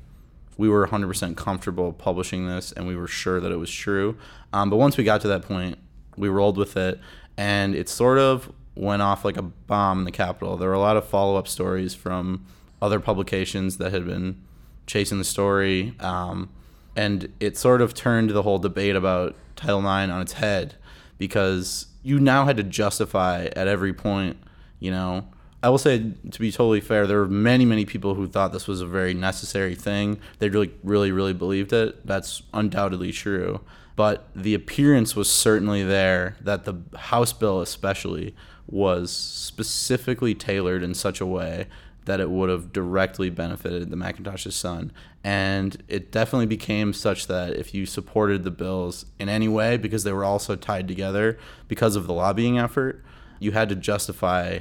we 0.57 0.69
were 0.69 0.87
100% 0.87 1.37
comfortable 1.37 1.93
publishing 1.93 2.47
this 2.47 2.73
and 2.73 2.87
we 2.87 2.95
were 2.95 3.09
sure 3.09 3.41
that 3.41 3.51
it 3.51 3.57
was 3.57 3.71
true. 3.71 4.17
Um, 4.53 4.71
but 4.71 4.77
once 4.77 4.97
we 4.97 5.03
got 5.03 5.23
to 5.23 5.29
that 5.29 5.43
point, 5.43 5.79
we 6.17 6.29
rolled 6.29 6.59
with 6.59 6.77
it 6.77 7.01
and 7.37 7.75
it 7.75 7.89
sort 7.89 8.19
of 8.19 8.53
went 8.75 9.03
off 9.03 9.25
like 9.25 9.37
a 9.37 9.43
bomb 9.43 10.01
in 10.01 10.05
the 10.05 10.13
Capitol. 10.13 10.57
There 10.57 10.69
were 10.69 10.75
a 10.75 10.81
lot 10.81 10.97
of 10.97 11.07
follow 11.07 11.37
up 11.37 11.47
stories 11.47 11.95
from 11.95 12.45
other 12.83 13.01
publications 13.01 13.79
that 13.79 13.93
had 13.93 14.07
been 14.07 14.43
chasing 14.87 15.19
the 15.19 15.25
story. 15.25 15.95
Um, 16.01 16.51
and 16.97 17.33
it 17.41 17.57
sort 17.57 17.81
of 17.81 17.95
turned 17.95 18.31
the 18.31 18.43
whole 18.43 18.59
debate 18.59 18.97
about 18.97 19.35
Title 19.57 19.81
IX 19.81 20.13
on 20.13 20.21
its 20.21 20.35
head 20.35 20.75
because 21.19 21.87
you 22.03 22.21
now 22.21 22.45
had 22.45 22.57
to 22.57 22.63
justify 22.63 23.47
at 23.57 23.67
every 23.67 23.93
point, 23.93 24.37
you 24.79 24.91
know, 24.91 25.27
I 25.63 25.71
will 25.71 25.79
say, 25.79 26.13
to 26.31 26.41
be 26.41 26.53
totally 26.53 26.83
fair, 26.83 27.07
there 27.07 27.21
were 27.21 27.27
many, 27.27 27.65
many 27.65 27.87
people 27.87 28.15
who 28.15 28.29
thought 28.29 28.53
this 28.53 28.69
was 28.69 28.83
a 28.83 28.87
very 28.87 29.15
necessary 29.15 29.75
thing. 29.75 30.21
They 30.39 30.51
really, 30.51 30.75
really, 30.83 31.11
really 31.11 31.33
believed 31.33 31.73
it. 31.73 32.07
That's 32.07 32.43
undoubtedly 32.53 33.13
true. 33.13 33.63
But 33.97 34.29
the 34.37 34.53
appearance 34.53 35.17
was 35.17 35.31
certainly 35.31 35.83
there 35.83 36.37
that 36.43 36.65
the 36.65 36.75
House 36.99 37.33
bill, 37.33 37.63
especially, 37.63 38.35
was 38.67 39.11
specifically 39.11 40.35
tailored 40.35 40.83
in 40.83 40.95
such 40.95 41.21
a 41.21 41.27
way 41.27 41.67
that 42.05 42.21
it 42.21 42.31
would 42.31 42.51
have 42.51 42.73
directly 42.73 43.31
benefited 43.31 43.91
the 43.91 43.97
McIntosh's 43.97 44.55
son. 44.55 44.93
And 45.23 45.83
it 45.89 46.13
definitely 46.13 46.47
became 46.47 46.93
such 46.93 47.27
that 47.29 47.55
if 47.55 47.73
you 47.75 47.87
supported 47.87 48.45
the 48.45 48.51
bills 48.51 49.07
in 49.19 49.29
any 49.29 49.49
way, 49.49 49.77
because 49.77 50.05
they 50.05 50.13
were 50.13 50.25
also 50.25 50.55
tied 50.55 50.87
together 50.87 51.39
because 51.67 51.97
of 51.97 52.07
the 52.07 52.13
lobbying 52.13 52.59
effort, 52.59 53.03
you 53.39 53.53
had 53.53 53.69
to 53.71 53.75
justify 53.75 54.61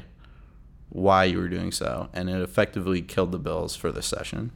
why 0.90 1.26
you 1.26 1.38
were 1.38 1.50
doing 1.50 1.72
so. 1.72 2.10
And 2.14 2.30
it 2.30 2.42
effectively 2.42 3.02
killed 3.02 3.32
the 3.32 3.40
bills 3.40 3.76
for 3.76 3.92
this 3.92 4.06
session. 4.06 4.52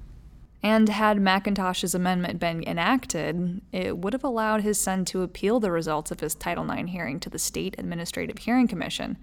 And 0.64 0.90
had 0.90 1.18
McIntosh's 1.18 1.94
amendment 1.94 2.40
been 2.40 2.64
enacted, 2.64 3.62
it 3.72 3.98
would 3.98 4.14
have 4.14 4.24
allowed 4.24 4.62
his 4.62 4.80
son 4.80 5.06
to 5.06 5.22
appeal 5.22 5.60
the 5.60 5.72
results 5.72 6.10
of 6.10 6.20
his 6.20 6.34
Title 6.34 6.70
IX 6.70 6.90
hearing 6.90 7.20
to 7.22 7.30
the 7.30 7.40
State 7.40 7.76
Administrative 7.78 8.40
Hearing 8.40 8.68
Commission, 8.68 9.18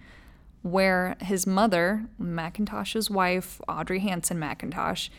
where 0.62 1.16
his 1.20 1.46
mother, 1.46 2.06
McIntosh's 2.20 3.10
wife, 3.10 3.60
Audrey 3.68 3.98
Hanson 3.98 4.38
McIntosh, 4.38 5.10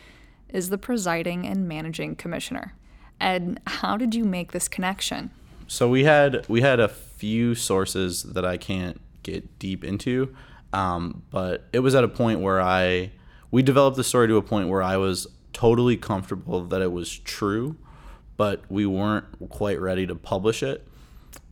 is 0.48 0.70
the 0.70 0.78
presiding 0.78 1.46
and 1.46 1.68
managing 1.68 2.16
commissioner. 2.16 2.74
Ed, 3.20 3.60
how 3.66 3.96
did 3.96 4.14
you 4.14 4.24
make 4.24 4.52
this 4.52 4.68
connection? 4.68 5.30
So 5.68 5.88
we 5.88 6.04
had 6.04 6.46
we 6.48 6.60
had 6.60 6.80
a 6.80 6.88
few 6.88 7.54
sources 7.54 8.22
that 8.22 8.44
I 8.44 8.56
can't 8.56 9.00
get 9.22 9.58
deep 9.58 9.84
into, 9.84 10.34
um, 10.72 11.22
but 11.30 11.64
it 11.72 11.80
was 11.80 11.94
at 11.94 12.04
a 12.04 12.08
point 12.08 12.40
where 12.40 12.60
I 12.60 13.12
we 13.50 13.62
developed 13.62 13.96
the 13.96 14.04
story 14.04 14.28
to 14.28 14.36
a 14.36 14.42
point 14.42 14.68
where 14.68 14.82
I 14.82 14.96
was 14.96 15.26
totally 15.56 15.96
comfortable 15.96 16.60
that 16.64 16.82
it 16.82 16.92
was 16.92 17.18
true, 17.18 17.76
but 18.36 18.62
we 18.70 18.84
weren't 18.84 19.24
quite 19.48 19.80
ready 19.80 20.06
to 20.06 20.14
publish 20.14 20.62
it. 20.62 20.86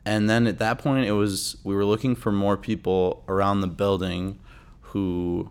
And 0.05 0.29
then 0.29 0.47
at 0.47 0.59
that 0.59 0.79
point, 0.79 1.07
it 1.07 1.13
was 1.13 1.57
we 1.65 1.75
were 1.75 1.87
looking 1.87 2.15
for 2.15 2.31
more 2.31 2.59
people 2.59 3.25
around 3.29 3.63
the 3.63 3.67
building 3.67 4.39
who 4.83 5.51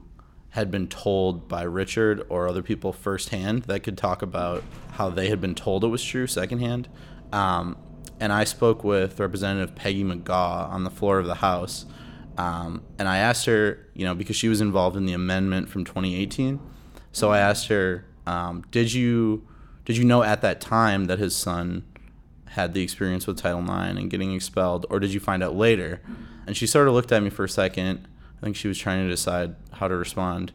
had 0.51 0.69
been 0.69 0.87
told 0.87 1.47
by 1.47 1.63
Richard 1.63 2.23
or 2.29 2.47
other 2.47 2.61
people 2.61 2.93
firsthand 2.93 3.63
that 3.63 3.79
could 3.79 3.97
talk 3.97 4.21
about 4.21 4.63
how 4.91 5.09
they 5.09 5.29
had 5.29 5.41
been 5.41 5.55
told 5.55 5.83
it 5.83 5.87
was 5.87 6.03
true 6.03 6.27
secondhand. 6.27 6.87
Um, 7.31 7.75
and 8.19 8.31
I 8.31 8.43
spoke 8.43 8.83
with 8.83 9.19
Representative 9.19 9.73
Peggy 9.73 10.03
McGaugh 10.03 10.69
on 10.69 10.83
the 10.83 10.91
floor 10.91 11.17
of 11.17 11.25
the 11.25 11.35
House. 11.35 11.87
Um, 12.37 12.83
and 12.99 13.07
I 13.07 13.17
asked 13.17 13.47
her, 13.47 13.87
you 13.95 14.05
know, 14.05 14.13
because 14.13 14.35
she 14.35 14.47
was 14.47 14.61
involved 14.61 14.95
in 14.95 15.07
the 15.07 15.13
amendment 15.13 15.69
from 15.69 15.85
2018. 15.85 16.59
So 17.11 17.31
I 17.31 17.39
asked 17.39 17.69
her, 17.69 18.05
um, 18.25 18.63
did 18.71 18.93
you 18.93 19.47
did 19.85 19.97
you 19.97 20.03
know 20.03 20.23
at 20.23 20.41
that 20.41 20.61
time 20.61 21.05
that 21.05 21.19
his 21.19 21.35
son 21.35 21.83
had 22.47 22.73
the 22.73 22.81
experience 22.83 23.27
with 23.27 23.37
Title 23.37 23.61
IX 23.61 23.99
and 23.99 24.09
getting 24.09 24.33
expelled, 24.33 24.85
or 24.89 24.99
did 24.99 25.13
you 25.13 25.19
find 25.19 25.43
out 25.43 25.55
later? 25.55 26.01
And 26.45 26.55
she 26.55 26.67
sort 26.67 26.87
of 26.87 26.93
looked 26.93 27.11
at 27.11 27.23
me 27.23 27.29
for 27.29 27.43
a 27.43 27.49
second. 27.49 28.07
I 28.37 28.45
think 28.45 28.55
she 28.55 28.67
was 28.67 28.77
trying 28.77 29.03
to 29.03 29.09
decide 29.09 29.55
how 29.71 29.87
to 29.87 29.95
respond. 29.95 30.51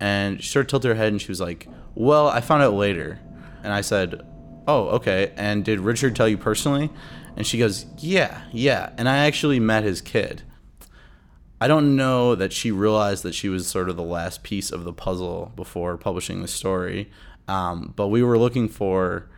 And 0.00 0.42
she 0.42 0.48
sort 0.48 0.66
of 0.66 0.70
tilted 0.70 0.88
her 0.90 0.94
head 0.94 1.12
and 1.12 1.20
she 1.20 1.28
was 1.28 1.40
like, 1.40 1.68
Well, 1.94 2.28
I 2.28 2.40
found 2.40 2.62
out 2.62 2.74
later. 2.74 3.18
And 3.62 3.72
I 3.72 3.80
said, 3.80 4.26
Oh, 4.66 4.88
okay. 4.88 5.32
And 5.36 5.64
did 5.64 5.80
Richard 5.80 6.16
tell 6.16 6.28
you 6.28 6.36
personally? 6.36 6.90
And 7.36 7.46
she 7.46 7.58
goes, 7.58 7.86
Yeah, 7.98 8.42
yeah. 8.52 8.92
And 8.98 9.08
I 9.08 9.18
actually 9.18 9.60
met 9.60 9.84
his 9.84 10.00
kid. 10.00 10.42
I 11.60 11.68
don't 11.68 11.96
know 11.96 12.34
that 12.34 12.52
she 12.52 12.70
realized 12.70 13.22
that 13.22 13.34
she 13.34 13.48
was 13.48 13.66
sort 13.66 13.88
of 13.88 13.96
the 13.96 14.02
last 14.02 14.42
piece 14.42 14.70
of 14.70 14.84
the 14.84 14.92
puzzle 14.92 15.52
before 15.56 15.96
publishing 15.96 16.42
the 16.42 16.48
story. 16.48 17.10
Um, 17.48 17.94
but 17.96 18.08
we 18.08 18.22
were 18.22 18.38
looking 18.38 18.68
for 18.68 19.28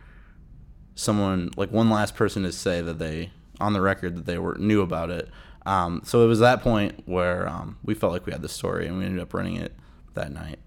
someone, 0.95 1.51
like 1.55 1.71
one 1.71 1.89
last 1.89 2.15
person 2.15 2.43
to 2.43 2.51
say 2.51 2.81
that 2.81 2.99
they, 2.99 3.31
on 3.61 3.73
the 3.73 3.81
record, 3.81 4.17
that 4.17 4.25
they 4.25 4.37
were 4.37 4.55
knew 4.55 4.81
about 4.81 5.09
it. 5.09 5.29
Um, 5.65 6.01
so 6.03 6.23
it 6.23 6.27
was 6.27 6.39
that 6.39 6.61
point 6.61 7.03
where 7.05 7.47
um, 7.47 7.77
we 7.83 7.93
felt 7.93 8.11
like 8.11 8.25
we 8.25 8.33
had 8.33 8.41
the 8.41 8.49
story 8.49 8.87
and 8.87 8.97
we 8.97 9.05
ended 9.05 9.21
up 9.21 9.33
running 9.33 9.55
it 9.55 9.73
that 10.15 10.31
night. 10.31 10.59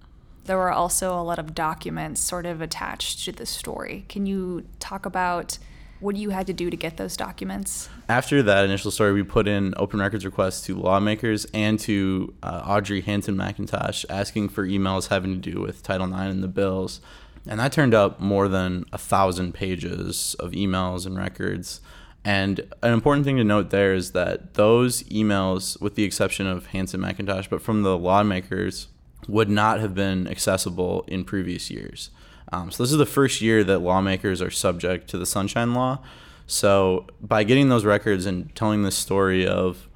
There 0.45 0.57
were 0.57 0.73
also 0.73 1.19
a 1.19 1.23
lot 1.23 1.39
of 1.39 1.55
documents 1.55 2.21
sort 2.21 2.47
of 2.47 2.61
attached 2.61 3.25
to 3.27 3.33
the 3.33 3.47
story. 3.47 4.05
Can 4.09 4.27
you 4.27 4.67
talk 4.81 5.07
about 5.07 5.59
what 6.03 6.17
you 6.17 6.31
had 6.31 6.47
to 6.49 6.53
do 6.53 6.71
to 6.71 6.77
get 6.77 6.97
those 6.97 7.17
documents? 7.17 7.89
After 8.09 8.43
that 8.43 8.65
initial 8.65 8.91
story, 8.91 9.13
we 9.13 9.23
put 9.23 9.47
in 9.49 9.75
open 9.77 10.01
records 10.01 10.25
requests 10.25 10.63
to 10.67 10.77
lawmakers 10.77 11.47
and 11.55 11.79
to 11.81 12.35
uh, 12.43 12.63
Audrey 12.67 13.01
Hanson 13.01 13.37
McIntosh 13.37 14.05
asking 14.11 14.51
for 14.51 14.67
emails 14.67 15.09
having 15.09 15.41
to 15.41 15.51
do 15.51 15.61
with 15.61 15.83
Title 15.83 16.07
IX 16.07 16.31
and 16.31 16.43
the 16.43 16.49
bills. 16.49 17.01
And 17.47 17.59
that 17.61 17.73
turned 17.73 17.95
up 17.95 18.21
more 18.21 18.49
than 18.49 18.85
a 18.93 18.99
thousand 18.99 19.55
pages 19.55 20.37
of 20.39 20.53
emails 20.53 21.07
and 21.07 21.17
records. 21.17 21.81
And 22.25 22.61
an 22.83 22.93
important 22.93 23.25
thing 23.25 23.37
to 23.39 23.45
note 23.45 23.71
there 23.71 23.95
is 23.95 24.13
that 24.13 24.55
those 24.55 25.03
emails, 25.05 25.81
with 25.81 25.97
the 25.97 26.05
exception 26.05 26.47
of 26.47 26.67
Hanson 26.67 27.01
McIntosh, 27.01 27.51
but 27.51 27.63
from 27.63 27.83
the 27.83 27.99
lawmakers, 27.99 28.89
would 29.29 29.49
not 29.49 29.81
have 29.81 29.95
been 29.95 30.29
accessible 30.29 31.05
in 31.09 31.25
previous 31.25 31.71
years. 31.71 32.11
Um, 32.53 32.71
so 32.71 32.83
this 32.83 32.93
is 32.93 32.99
the 32.99 33.07
first 33.07 33.41
year 33.41 33.65
that 33.65 33.79
lawmakers 33.79 34.43
are 34.43 34.51
subject 34.51 35.09
to 35.09 35.19
the 35.19 35.25
Sunshine 35.27 35.73
Law. 35.73 36.01
So 36.47 37.07
by 37.21 37.45
getting 37.45 37.71
those 37.71 37.85
records 37.85 38.27
and 38.27 38.55
telling 38.55 38.83
the 38.83 38.91
story 38.91 39.47
of 39.47 39.89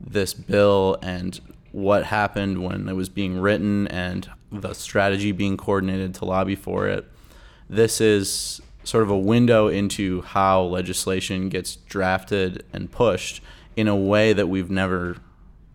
this 0.00 0.32
bill 0.32 0.96
and 1.02 1.40
what 1.72 2.04
happened 2.04 2.62
when 2.62 2.88
it 2.88 2.92
was 2.94 3.08
being 3.08 3.40
written 3.40 3.88
and 3.88 4.30
the 4.52 4.74
strategy 4.74 5.32
being 5.32 5.56
coordinated 5.56 6.14
to 6.14 6.24
lobby 6.24 6.54
for 6.54 6.86
it, 6.86 7.04
this 7.68 8.00
is 8.00 8.60
sort 8.84 9.02
of 9.02 9.10
a 9.10 9.18
window 9.18 9.66
into 9.66 10.22
how 10.22 10.62
legislation 10.62 11.48
gets 11.48 11.76
drafted 11.76 12.64
and 12.72 12.92
pushed 12.92 13.42
in 13.74 13.88
a 13.88 13.96
way 13.96 14.32
that 14.32 14.46
we've 14.46 14.70
never 14.70 15.16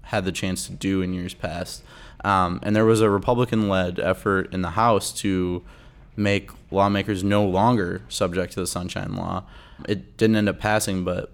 had 0.03 0.23
the 0.23 0.31
chance 0.31 0.67
to 0.67 0.71
do 0.71 1.01
in 1.01 1.13
years 1.13 1.33
past. 1.33 1.83
Um, 2.23 2.59
and 2.63 2.75
there 2.75 2.85
was 2.85 3.01
a 3.01 3.09
Republican 3.09 3.67
led 3.67 3.99
effort 3.99 4.53
in 4.53 4.61
the 4.61 4.71
House 4.71 5.11
to 5.19 5.63
make 6.19 6.51
lawmakers 6.71 7.23
no 7.23 7.45
longer 7.45 8.01
subject 8.09 8.53
to 8.53 8.59
the 8.59 8.67
Sunshine 8.67 9.15
Law. 9.15 9.45
It 9.87 10.17
didn't 10.17 10.35
end 10.35 10.49
up 10.49 10.59
passing, 10.59 11.03
but 11.03 11.31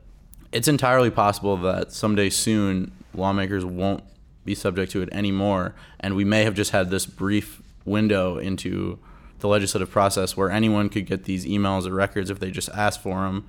it's 0.51 0.67
entirely 0.67 1.09
possible 1.09 1.57
that 1.57 1.91
someday 1.91 2.29
soon 2.29 2.91
lawmakers 3.13 3.65
won't 3.65 4.03
be 4.45 4.55
subject 4.55 4.91
to 4.91 5.01
it 5.01 5.09
anymore, 5.11 5.73
and 5.99 6.15
we 6.15 6.23
may 6.23 6.43
have 6.43 6.53
just 6.53 6.71
had 6.71 6.91
this 6.91 7.05
brief 7.05 7.61
window 7.83 8.37
into 8.37 8.99
the 9.39 9.47
legislative 9.47 9.89
process 9.89 10.37
where 10.37 10.49
anyone 10.49 10.87
could 10.87 11.05
get 11.05 11.25
these 11.25 11.45
emails 11.45 11.87
or 11.87 11.93
records 11.93 12.29
if 12.29 12.39
they 12.39 12.51
just 12.51 12.69
asked 12.69 13.01
for 13.01 13.23
them. 13.23 13.47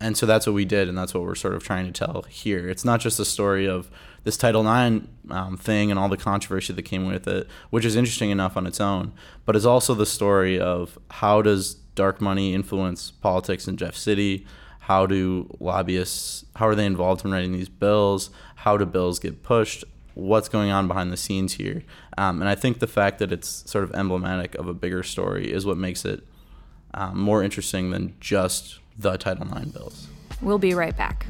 And 0.00 0.16
so 0.16 0.26
that's 0.26 0.46
what 0.46 0.52
we 0.52 0.64
did, 0.64 0.88
and 0.88 0.96
that's 0.96 1.12
what 1.12 1.24
we're 1.24 1.34
sort 1.34 1.54
of 1.54 1.64
trying 1.64 1.86
to 1.86 1.92
tell 1.92 2.22
here. 2.28 2.68
It's 2.68 2.84
not 2.84 3.00
just 3.00 3.18
a 3.18 3.24
story 3.24 3.68
of 3.68 3.90
this 4.24 4.36
Title 4.36 4.62
IX 4.62 5.06
um, 5.30 5.56
thing 5.56 5.90
and 5.90 5.98
all 5.98 6.08
the 6.08 6.16
controversy 6.16 6.72
that 6.72 6.82
came 6.82 7.06
with 7.06 7.26
it, 7.26 7.48
which 7.70 7.84
is 7.84 7.96
interesting 7.96 8.30
enough 8.30 8.56
on 8.56 8.66
its 8.66 8.80
own, 8.80 9.12
but 9.44 9.56
it's 9.56 9.64
also 9.64 9.94
the 9.94 10.06
story 10.06 10.58
of 10.60 10.98
how 11.10 11.42
does 11.42 11.74
dark 11.94 12.20
money 12.20 12.54
influence 12.54 13.10
politics 13.10 13.66
in 13.66 13.76
Jeff 13.76 13.96
City? 13.96 14.46
How 14.80 15.04
do 15.04 15.54
lobbyists, 15.58 16.44
how 16.56 16.68
are 16.68 16.74
they 16.74 16.86
involved 16.86 17.24
in 17.24 17.32
writing 17.32 17.52
these 17.52 17.68
bills? 17.68 18.30
How 18.54 18.76
do 18.76 18.86
bills 18.86 19.18
get 19.18 19.42
pushed? 19.42 19.84
What's 20.14 20.48
going 20.48 20.70
on 20.70 20.88
behind 20.88 21.12
the 21.12 21.16
scenes 21.16 21.54
here? 21.54 21.82
Um, 22.16 22.40
and 22.40 22.48
I 22.48 22.54
think 22.54 22.78
the 22.78 22.86
fact 22.86 23.18
that 23.18 23.32
it's 23.32 23.68
sort 23.70 23.84
of 23.84 23.94
emblematic 23.94 24.54
of 24.54 24.68
a 24.68 24.74
bigger 24.74 25.02
story 25.02 25.52
is 25.52 25.66
what 25.66 25.76
makes 25.76 26.04
it 26.04 26.24
um, 26.94 27.18
more 27.18 27.42
interesting 27.42 27.90
than 27.90 28.14
just 28.20 28.78
the 28.98 29.16
Title 29.16 29.46
IX 29.56 29.70
bills. 29.70 30.08
We'll 30.42 30.58
be 30.58 30.74
right 30.74 30.96
back. 30.96 31.26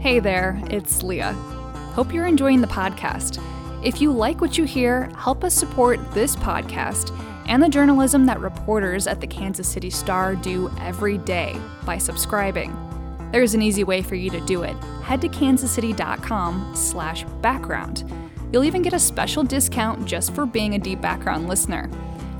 Hey 0.00 0.20
there, 0.20 0.58
it's 0.70 1.02
Leah. 1.02 1.34
Hope 1.92 2.14
you're 2.14 2.24
enjoying 2.24 2.62
the 2.62 2.66
podcast. 2.66 3.44
If 3.84 4.00
you 4.00 4.10
like 4.10 4.40
what 4.40 4.56
you 4.56 4.64
hear, 4.64 5.10
help 5.16 5.44
us 5.44 5.54
support 5.54 6.00
this 6.14 6.34
podcast 6.34 7.14
and 7.48 7.62
the 7.62 7.68
journalism 7.68 8.24
that 8.26 8.40
reporters 8.40 9.06
at 9.06 9.20
the 9.20 9.26
Kansas 9.26 9.66
City 9.66 9.90
Star 9.90 10.36
do 10.36 10.70
every 10.80 11.18
day 11.18 11.60
by 11.84 11.98
subscribing. 11.98 12.72
There's 13.32 13.54
an 13.54 13.62
easy 13.62 13.82
way 13.84 14.02
for 14.02 14.14
you 14.14 14.30
to 14.30 14.40
do 14.42 14.62
it. 14.62 14.76
Head 15.02 15.20
to 15.22 15.28
kansascity.com/background. 15.28 18.12
You'll 18.52 18.64
even 18.64 18.82
get 18.82 18.92
a 18.92 18.98
special 18.98 19.42
discount 19.42 20.04
just 20.06 20.34
for 20.34 20.44
being 20.46 20.74
a 20.74 20.78
deep 20.78 21.00
background 21.00 21.48
listener. 21.48 21.90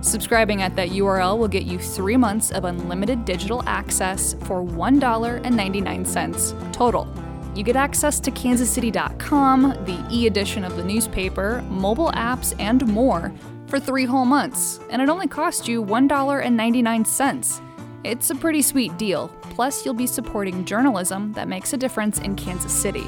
Subscribing 0.00 0.62
at 0.62 0.76
that 0.76 0.90
URL 0.90 1.38
will 1.38 1.48
get 1.48 1.64
you 1.64 1.76
three 1.78 2.16
months 2.16 2.52
of 2.52 2.64
unlimited 2.64 3.24
digital 3.24 3.64
access 3.66 4.34
for 4.44 4.62
$1.99 4.62 6.72
total. 6.72 7.08
You 7.54 7.64
get 7.64 7.76
access 7.76 8.20
to 8.20 8.30
kansascity.com, 8.30 9.62
the 9.84 10.06
e 10.10 10.26
edition 10.26 10.64
of 10.64 10.76
the 10.76 10.84
newspaper, 10.84 11.62
mobile 11.68 12.12
apps, 12.12 12.54
and 12.58 12.86
more 12.86 13.32
for 13.68 13.78
three 13.78 14.04
whole 14.04 14.24
months, 14.24 14.80
and 14.90 15.00
it 15.00 15.08
only 15.08 15.28
costs 15.28 15.68
you 15.68 15.84
$1.99. 15.84 17.60
It's 18.04 18.30
a 18.30 18.34
pretty 18.34 18.62
sweet 18.62 18.96
deal. 18.96 19.28
Plus, 19.42 19.84
you'll 19.84 19.94
be 19.94 20.06
supporting 20.06 20.64
journalism 20.64 21.32
that 21.34 21.48
makes 21.48 21.72
a 21.72 21.76
difference 21.76 22.18
in 22.20 22.36
Kansas 22.36 22.72
City. 22.72 23.04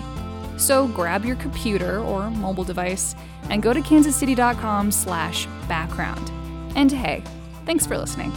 So 0.57 0.89
grab 0.89 1.25
your 1.25 1.37
computer 1.37 2.01
or 2.01 2.31
mobile 2.31 2.65
device 2.65 3.15
and 3.49 3.63
go 3.63 3.73
to 3.73 3.81
kansascity.com 3.81 4.93
slash 4.93 5.47
background. 5.69 6.31
And 6.77 6.93
hey, 6.93 7.23
thanks 7.65 7.87
for 7.87 7.97
listening. 7.97 8.31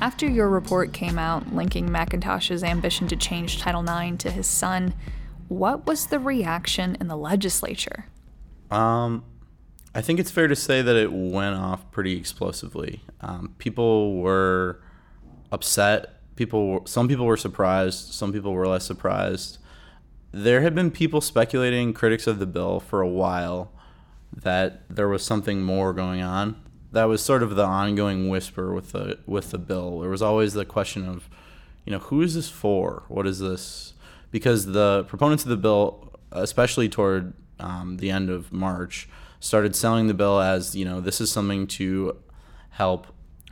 After 0.00 0.26
your 0.26 0.48
report 0.48 0.94
came 0.94 1.18
out 1.18 1.54
linking 1.54 1.86
McIntosh's 1.90 2.64
ambition 2.64 3.06
to 3.08 3.16
change 3.16 3.60
Title 3.60 3.82
IX 3.82 4.16
to 4.22 4.30
his 4.30 4.46
son, 4.46 4.94
what 5.48 5.86
was 5.86 6.06
the 6.06 6.18
reaction 6.18 6.96
in 6.98 7.08
the 7.08 7.16
legislature? 7.16 8.06
Um, 8.70 9.24
I 9.94 10.00
think 10.00 10.18
it's 10.18 10.30
fair 10.30 10.48
to 10.48 10.56
say 10.56 10.80
that 10.80 10.96
it 10.96 11.12
went 11.12 11.54
off 11.54 11.90
pretty 11.90 12.16
explosively. 12.16 13.02
Um, 13.20 13.54
people 13.58 14.16
were 14.16 14.80
upset. 15.52 16.14
People, 16.34 16.86
some 16.86 17.06
people 17.06 17.26
were 17.26 17.36
surprised. 17.36 18.14
Some 18.14 18.32
people 18.32 18.54
were 18.54 18.66
less 18.66 18.86
surprised. 18.86 19.58
There 20.32 20.62
had 20.62 20.74
been 20.74 20.90
people 20.90 21.20
speculating, 21.20 21.92
critics 21.92 22.26
of 22.26 22.38
the 22.38 22.46
bill, 22.46 22.80
for 22.80 23.02
a 23.02 23.08
while, 23.08 23.70
that 24.34 24.82
there 24.88 25.08
was 25.08 25.22
something 25.22 25.60
more 25.60 25.92
going 25.92 26.22
on 26.22 26.56
that 26.92 27.04
was 27.04 27.22
sort 27.22 27.42
of 27.42 27.54
the 27.56 27.64
ongoing 27.64 28.28
whisper 28.28 28.72
with 28.72 28.92
the 28.92 29.18
with 29.26 29.50
the 29.50 29.58
bill. 29.58 30.00
There 30.00 30.10
was 30.10 30.22
always 30.22 30.54
the 30.54 30.64
question 30.64 31.08
of, 31.08 31.28
you 31.84 31.92
know, 31.92 31.98
who 31.98 32.22
is 32.22 32.34
this 32.34 32.48
for? 32.48 33.04
What 33.08 33.26
is 33.26 33.38
this? 33.38 33.94
Because 34.30 34.66
the 34.66 35.04
proponents 35.04 35.44
of 35.44 35.50
the 35.50 35.56
bill, 35.56 36.12
especially 36.32 36.88
toward 36.88 37.32
um, 37.58 37.98
the 37.98 38.10
end 38.10 38.30
of 38.30 38.52
March, 38.52 39.08
started 39.38 39.74
selling 39.74 40.06
the 40.06 40.14
bill 40.14 40.40
as 40.40 40.74
you 40.74 40.84
know 40.84 41.00
this 41.00 41.20
is 41.20 41.30
something 41.30 41.66
to 41.66 42.16
help 42.70 43.06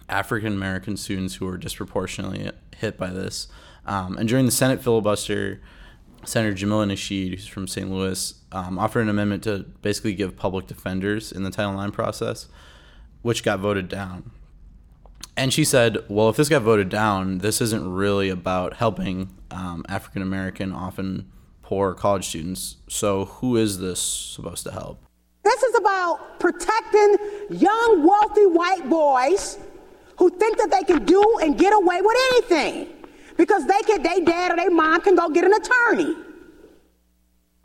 African 0.09 0.52
American 0.52 0.97
students 0.97 1.37
who 1.37 1.47
are 1.49 1.59
disproportionately 1.59 2.50
hit 2.76 2.97
by 2.97 3.11
this. 3.11 3.49
Um, 3.87 4.18
and 4.18 4.28
during 4.28 4.45
the 4.45 4.52
Senate 4.52 4.83
filibuster, 4.83 5.62
Senator 6.25 6.54
Jamila 6.54 6.87
Nasheed, 6.87 7.30
who's 7.30 7.47
from 7.47 7.66
St. 7.66 7.90
Louis, 7.90 8.35
um, 8.52 8.78
offered 8.78 9.00
an 9.00 9.09
amendment 9.09 9.45
to 9.45 9.61
basically 9.80 10.14
give 10.14 10.37
public 10.37 10.66
defenders 10.66 11.33
in 11.33 11.42
the 11.42 11.50
Title 11.50 11.80
IX 11.80 11.95
process 11.95 12.49
which 13.23 13.43
got 13.43 13.61
voted 13.61 13.89
down. 13.89 14.31
And 15.37 15.53
she 15.53 15.65
said, 15.65 15.99
well, 16.09 16.29
if 16.29 16.37
this 16.37 16.49
got 16.49 16.63
voted 16.63 16.89
down, 16.89 17.39
this 17.39 17.61
isn't 17.61 17.89
really 17.89 18.29
about 18.29 18.75
helping 18.75 19.31
um, 19.51 19.85
African 19.89 20.21
American, 20.21 20.73
often 20.73 21.31
poor 21.63 21.95
college 21.95 22.27
students. 22.27 22.77
So 22.89 23.27
who 23.27 23.57
is 23.57 23.79
this 23.79 24.01
supposed 24.01 24.65
to 24.65 24.73
help? 24.73 25.01
This 25.45 25.63
is 25.63 25.77
about 25.77 26.41
protecting 26.41 27.17
young, 27.51 28.05
wealthy 28.05 28.47
white 28.47 28.89
boys 28.89 29.59
who 30.17 30.29
think 30.31 30.59
that 30.59 30.71
they 30.71 30.83
can 30.83 31.05
do 31.05 31.23
and 31.41 31.57
get 31.57 31.73
away 31.73 32.01
with 32.03 32.17
anything 32.33 32.89
because 33.37 33.67
they 33.67 33.81
can, 33.83 34.03
they 34.03 34.21
dad 34.21 34.53
or 34.53 34.57
their 34.57 34.71
mom 34.71 35.01
can 35.01 35.15
go 35.15 35.29
get 35.29 35.45
an 35.45 35.53
attorney. 35.53 36.17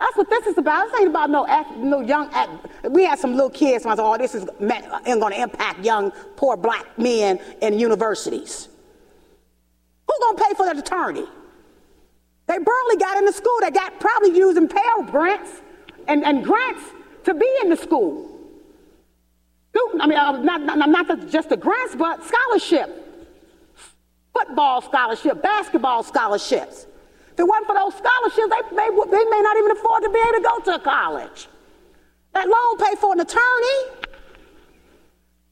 That's 0.04 0.18
what 0.18 0.30
this 0.30 0.48
is 0.48 0.58
about. 0.58 0.92
This 0.92 1.00
ain't 1.00 1.10
about 1.10 1.30
no, 1.30 1.46
no 1.78 2.02
young. 2.02 2.30
We 2.90 3.06
had 3.06 3.20
some 3.20 3.32
little 3.32 3.50
kids. 3.50 3.86
And 3.86 3.94
I 3.94 3.96
said, 3.96 4.04
"Oh, 4.04 4.18
this 4.18 4.36
is 4.36 4.44
going 4.44 5.34
to 5.34 5.42
impact 5.42 5.86
young, 5.86 6.12
poor 6.36 6.58
black 6.58 7.00
men 7.00 7.40
in 7.62 7.80
universities." 7.80 8.68
Who's 10.06 10.20
going 10.20 10.36
to 10.36 10.44
pay 10.44 10.54
for 10.56 10.66
that 10.66 10.78
attorney? 10.78 11.26
They 12.48 12.58
barely 12.58 12.98
got 13.00 13.18
into 13.18 13.32
school. 13.32 13.58
They 13.62 13.72
got 13.72 13.98
probably 14.02 14.36
using 14.36 14.68
Pell 14.68 15.04
grants 15.04 15.62
and, 16.10 16.26
and 16.26 16.44
grants 16.44 16.84
to 17.24 17.34
be 17.34 17.50
in 17.62 17.70
the 17.70 17.78
school. 17.78 18.30
I 20.02 20.06
mean, 20.06 20.18
uh, 20.18 20.34
not, 20.34 20.64
not, 20.64 20.90
not 20.90 21.30
just 21.30 21.48
the 21.48 21.56
grants, 21.56 21.96
but 21.96 22.22
scholarship, 22.26 22.90
football 24.34 24.82
scholarship, 24.82 25.42
basketball 25.42 26.04
scholarships. 26.04 26.88
If 27.34 27.40
it 27.40 27.44
wasn't 27.44 27.66
for 27.66 27.76
those 27.76 27.94
scholarships, 27.96 28.48
they 28.70 28.76
may, 28.76 28.90
they 29.10 29.26
may 29.26 29.42
not 29.42 29.58
even 29.58 29.72
afford 29.72 30.04
to 30.04 30.10
be 30.10 30.20
able 30.20 30.34
to 30.34 30.42
go 30.42 30.72
to 30.72 30.84
college. 30.84 31.48
That 32.34 32.48
loan 32.48 32.78
paid 32.78 33.00
for 33.00 33.14
an 33.14 33.20
attorney. 33.20 34.08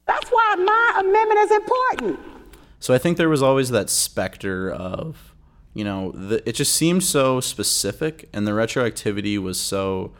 That's 0.06 0.30
why 0.30 0.56
my 0.58 1.00
amendment 1.00 1.39
is 1.39 1.52
important. 1.52 2.20
So 2.80 2.94
I 2.94 3.00
think 3.00 3.17
there 3.17 3.30
was 3.30 3.41
always 3.41 3.72
that 3.72 3.89
specter 3.89 4.72
of, 4.72 5.34
you 5.74 5.84
know, 5.84 6.12
the, 6.12 6.48
it 6.48 6.54
just 6.54 6.74
seemed 6.74 7.04
so 7.04 7.39
specific, 7.39 8.30
and 8.32 8.46
the 8.46 8.52
retroactivity 8.52 9.39
was 9.39 9.60
so, 9.60 10.13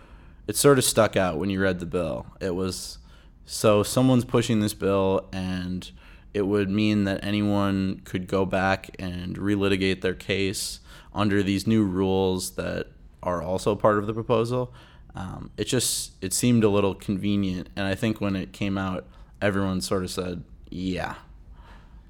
it 0.48 0.56
sort 0.56 0.80
of 0.80 0.84
stuck 0.84 1.16
out 1.16 1.38
when 1.38 1.52
you 1.52 1.62
read 1.62 1.80
the 1.80 1.86
bill. 1.86 2.26
It 2.40 2.56
was, 2.56 2.98
so 3.46 3.84
someone's 3.84 4.26
pushing 4.26 4.62
this 4.62 4.74
bill, 4.74 5.28
and 5.32 5.92
it 6.34 6.44
would 6.44 6.70
mean 6.70 7.04
that 7.06 7.24
anyone 7.24 8.02
could 8.06 8.28
go 8.28 8.46
back 8.46 8.96
and 9.00 9.38
relitigate 9.38 10.02
their 10.02 10.14
case 10.14 10.80
under 11.14 11.44
these 11.44 11.68
new 11.68 11.84
rules 11.84 12.52
that 12.52 12.88
are 13.22 13.42
also 13.42 13.76
part 13.76 13.98
of 13.98 14.08
the 14.08 14.14
proposal. 14.14 14.74
Um, 15.14 15.52
it 15.58 15.66
just 15.66 16.14
it 16.22 16.34
seemed 16.34 16.64
a 16.64 16.70
little 16.70 16.96
convenient, 16.96 17.70
and 17.76 17.86
I 17.86 17.96
think 17.96 18.22
when 18.22 18.36
it 18.36 18.54
came 18.54 18.78
out, 18.78 19.06
everyone 19.42 19.82
sort 19.82 20.04
of 20.04 20.12
said, 20.12 20.44
"Yeah, 20.70 21.16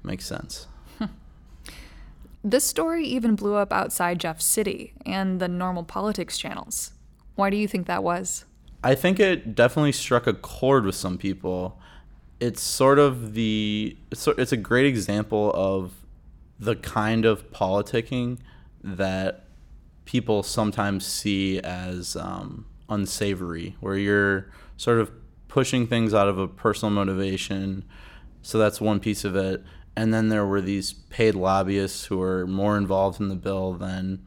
makes 0.02 0.26
sense." 0.26 0.66
This 2.44 2.64
story 2.64 3.04
even 3.04 3.36
blew 3.36 3.54
up 3.54 3.72
outside 3.72 4.18
Jeff 4.18 4.40
City 4.40 4.94
and 5.06 5.38
the 5.38 5.46
normal 5.46 5.84
politics 5.84 6.36
channels. 6.36 6.90
Why 7.36 7.50
do 7.50 7.56
you 7.56 7.68
think 7.68 7.86
that 7.86 8.02
was? 8.02 8.46
I 8.82 8.96
think 8.96 9.20
it 9.20 9.54
definitely 9.54 9.92
struck 9.92 10.26
a 10.26 10.34
chord 10.34 10.84
with 10.84 10.96
some 10.96 11.18
people. 11.18 11.78
It's 12.42 12.60
sort 12.60 12.98
of 12.98 13.34
the 13.34 13.96
it's, 14.10 14.26
it's 14.26 14.50
a 14.50 14.56
great 14.56 14.86
example 14.86 15.52
of 15.54 15.92
the 16.58 16.74
kind 16.74 17.24
of 17.24 17.52
politicking 17.52 18.38
that 18.82 19.44
people 20.06 20.42
sometimes 20.42 21.06
see 21.06 21.60
as 21.60 22.16
um, 22.16 22.66
unsavory, 22.88 23.76
where 23.78 23.96
you're 23.96 24.50
sort 24.76 24.98
of 24.98 25.12
pushing 25.46 25.86
things 25.86 26.14
out 26.14 26.28
of 26.28 26.36
a 26.38 26.48
personal 26.48 26.92
motivation. 26.92 27.84
So 28.42 28.58
that's 28.58 28.80
one 28.80 28.98
piece 28.98 29.24
of 29.24 29.36
it. 29.36 29.62
And 29.94 30.12
then 30.12 30.28
there 30.28 30.44
were 30.44 30.60
these 30.60 30.92
paid 30.92 31.36
lobbyists 31.36 32.06
who 32.06 32.18
were 32.18 32.46
more 32.46 32.76
involved 32.76 33.20
in 33.20 33.28
the 33.28 33.36
bill 33.36 33.74
than 33.74 34.24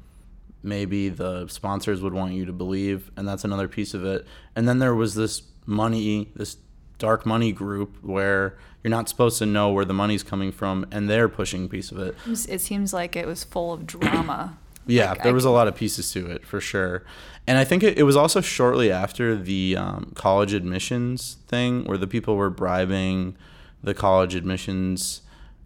maybe 0.64 1.10
the 1.10 1.48
sponsors 1.48 2.02
would 2.02 2.14
want 2.14 2.34
you 2.34 2.46
to 2.46 2.54
believe. 2.54 3.12
And 3.18 3.28
that's 3.28 3.44
another 3.44 3.68
piece 3.68 3.94
of 3.94 4.06
it. 4.06 4.26
And 4.56 4.70
then 4.70 4.80
there 4.80 4.96
was 4.96 5.16
this 5.16 5.42
money, 5.66 6.32
this 6.36 6.58
dark 6.98 7.26
money 7.26 7.52
group 7.52 7.98
where 8.02 8.58
you're 8.84 8.92
not 8.92 9.10
supposed 9.10 9.40
to 9.40 9.46
know 9.46 9.72
where 9.72 9.86
the 9.86 9.94
money's 9.94 10.24
coming 10.24 10.52
from, 10.52 10.86
and 10.92 11.10
they're 11.10 11.30
pushing 11.30 11.66
a 11.66 11.68
piece 11.68 11.92
of 11.92 11.98
it. 12.00 12.16
It 12.48 12.62
seems 12.62 12.94
like 12.94 13.16
it 13.16 13.26
was 13.26 13.44
full 13.44 13.74
of 13.74 13.88
drama. 13.88 14.58
yeah, 14.86 15.12
like, 15.12 15.24
there 15.24 15.34
was 15.34 15.46
a 15.46 15.50
lot 15.50 15.68
of 15.68 15.76
pieces 15.76 16.12
to 16.12 16.28
it 16.28 16.46
for 16.46 16.62
sure. 16.62 17.04
And 17.48 17.58
I 17.58 17.64
think 17.64 17.84
it, 17.84 17.98
it 17.98 18.04
was 18.04 18.16
also 18.16 18.42
shortly 18.42 18.92
after 18.92 19.36
the 19.36 19.78
um, 19.78 20.12
college 20.16 20.54
admissions 20.54 21.38
thing 21.48 21.84
where 21.86 21.98
the 21.98 22.08
people 22.08 22.36
were 22.36 22.50
bribing 22.50 23.36
the 23.84 23.94
college 23.94 24.36
admissions 24.36 25.22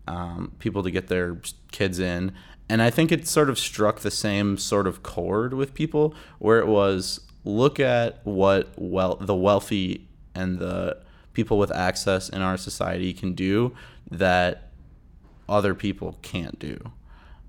um, 0.08 0.54
people 0.60 0.84
to 0.84 0.92
get 0.92 1.08
their 1.08 1.40
kids 1.72 2.00
in. 2.00 2.34
And 2.68 2.82
I 2.82 2.90
think 2.90 3.12
it 3.12 3.28
sort 3.28 3.50
of 3.50 3.58
struck 3.58 4.00
the 4.00 4.12
same 4.12 4.58
sort 4.58 4.88
of 4.88 5.02
chord 5.04 5.54
with 5.54 5.74
people 5.74 6.14
where 6.38 6.60
it 6.60 6.68
was 6.68 7.22
look 7.46 7.80
at 7.80 8.20
what 8.26 8.70
well 8.76 9.16
the 9.16 9.36
wealthy 9.36 10.08
and 10.36 10.60
the 10.60 10.98
people 11.40 11.58
with 11.58 11.72
access 11.72 12.28
in 12.28 12.42
our 12.42 12.58
society 12.58 13.14
can 13.14 13.34
do 13.34 13.74
that 14.12 14.72
other 15.48 15.74
people 15.74 16.18
can't 16.22 16.60
do. 16.60 16.78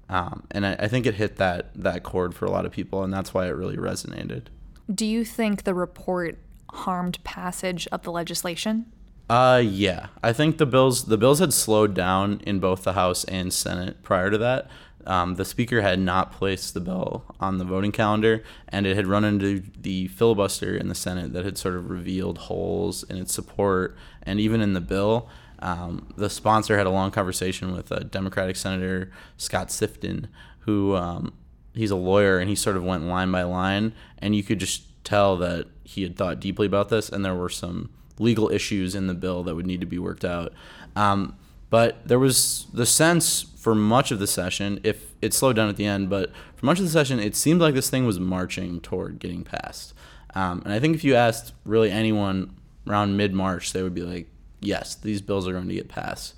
Um, 0.08 0.44
and 0.52 0.64
I, 0.64 0.76
I, 0.78 0.88
think 0.88 1.06
it 1.06 1.14
hit 1.14 1.36
that 1.36 1.70
that 1.74 2.04
chord 2.04 2.34
for 2.34 2.44
a 2.44 2.50
lot 2.50 2.66
of 2.66 2.72
people, 2.72 3.02
and 3.02 3.12
that's 3.12 3.34
why 3.34 3.46
it 3.46 3.50
really 3.50 3.76
resonated. 3.76 4.44
Do 4.92 5.04
you 5.06 5.24
think 5.24 5.64
the 5.64 5.74
report 5.74 6.38
harmed 6.70 7.22
passage 7.24 7.88
of 7.90 8.02
the 8.02 8.12
legislation? 8.12 8.86
Uh, 9.28 9.62
yeah. 9.64 10.06
I 10.22 10.32
think 10.32 10.58
the 10.58 10.66
bills 10.66 11.04
the 11.04 11.18
bills 11.18 11.40
had 11.40 11.52
slowed 11.52 11.94
down 11.94 12.40
in 12.44 12.60
both 12.60 12.84
the 12.84 12.92
House 12.92 13.24
and 13.24 13.52
Senate 13.52 14.02
prior 14.04 14.30
to 14.30 14.38
that. 14.38 14.68
Um, 15.06 15.36
the 15.36 15.44
speaker 15.44 15.80
had 15.80 15.98
not 15.98 16.32
placed 16.32 16.74
the 16.74 16.80
bill 16.80 17.24
on 17.40 17.58
the 17.58 17.64
voting 17.64 17.92
calendar, 17.92 18.42
and 18.68 18.86
it 18.86 18.96
had 18.96 19.06
run 19.06 19.24
into 19.24 19.62
the 19.80 20.08
filibuster 20.08 20.76
in 20.76 20.88
the 20.88 20.94
Senate 20.94 21.32
that 21.32 21.44
had 21.44 21.58
sort 21.58 21.76
of 21.76 21.90
revealed 21.90 22.38
holes 22.38 23.02
in 23.04 23.16
its 23.16 23.32
support. 23.32 23.96
And 24.22 24.38
even 24.38 24.60
in 24.60 24.74
the 24.74 24.80
bill, 24.80 25.28
um, 25.60 26.12
the 26.16 26.30
sponsor 26.30 26.76
had 26.76 26.86
a 26.86 26.90
long 26.90 27.10
conversation 27.10 27.72
with 27.72 27.90
a 27.90 28.04
Democratic 28.04 28.56
Senator, 28.56 29.10
Scott 29.36 29.68
Sifton, 29.68 30.28
who 30.60 30.94
um, 30.96 31.32
he's 31.74 31.90
a 31.90 31.96
lawyer, 31.96 32.38
and 32.38 32.48
he 32.48 32.56
sort 32.56 32.76
of 32.76 32.84
went 32.84 33.04
line 33.04 33.30
by 33.30 33.42
line, 33.42 33.92
and 34.18 34.34
you 34.34 34.42
could 34.42 34.60
just 34.60 34.82
tell 35.04 35.36
that 35.38 35.66
he 35.84 36.02
had 36.02 36.16
thought 36.16 36.40
deeply 36.40 36.66
about 36.66 36.88
this, 36.88 37.08
and 37.08 37.24
there 37.24 37.34
were 37.34 37.48
some 37.48 37.90
legal 38.18 38.50
issues 38.50 38.94
in 38.94 39.06
the 39.06 39.14
bill 39.14 39.42
that 39.42 39.54
would 39.54 39.66
need 39.66 39.80
to 39.80 39.86
be 39.86 39.98
worked 39.98 40.24
out. 40.24 40.52
Um, 40.94 41.36
but 41.70 42.06
there 42.06 42.18
was 42.18 42.66
the 42.72 42.86
sense 42.86 43.42
for 43.42 43.74
much 43.74 44.10
of 44.10 44.18
the 44.18 44.26
session, 44.26 44.80
if 44.82 45.14
it 45.22 45.32
slowed 45.32 45.56
down 45.56 45.68
at 45.68 45.76
the 45.76 45.86
end, 45.86 46.10
but 46.10 46.32
for 46.56 46.66
much 46.66 46.78
of 46.78 46.84
the 46.84 46.90
session, 46.90 47.20
it 47.20 47.36
seemed 47.36 47.60
like 47.60 47.74
this 47.74 47.90
thing 47.90 48.06
was 48.06 48.18
marching 48.18 48.80
toward 48.80 49.18
getting 49.18 49.44
passed. 49.44 49.94
Um, 50.34 50.62
and 50.64 50.72
I 50.72 50.80
think 50.80 50.94
if 50.94 51.04
you 51.04 51.14
asked 51.14 51.52
really 51.64 51.90
anyone 51.90 52.56
around 52.86 53.16
mid 53.16 53.32
March, 53.32 53.72
they 53.72 53.82
would 53.82 53.94
be 53.94 54.02
like, 54.02 54.28
yes, 54.60 54.94
these 54.94 55.20
bills 55.20 55.46
are 55.46 55.52
going 55.52 55.68
to 55.68 55.74
get 55.74 55.88
passed. 55.88 56.34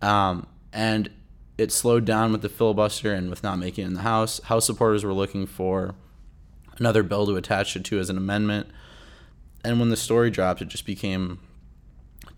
Um, 0.00 0.46
and 0.72 1.10
it 1.58 1.72
slowed 1.72 2.04
down 2.04 2.32
with 2.32 2.42
the 2.42 2.48
filibuster 2.48 3.12
and 3.12 3.28
with 3.28 3.42
not 3.42 3.58
making 3.58 3.84
it 3.84 3.88
in 3.88 3.94
the 3.94 4.02
House. 4.02 4.40
House 4.44 4.64
supporters 4.64 5.04
were 5.04 5.12
looking 5.12 5.46
for 5.46 5.94
another 6.78 7.02
bill 7.02 7.26
to 7.26 7.36
attach 7.36 7.76
it 7.76 7.84
to 7.84 7.98
as 7.98 8.10
an 8.10 8.16
amendment. 8.16 8.68
And 9.64 9.78
when 9.78 9.90
the 9.90 9.96
story 9.96 10.30
dropped, 10.30 10.62
it 10.62 10.68
just 10.68 10.86
became 10.86 11.38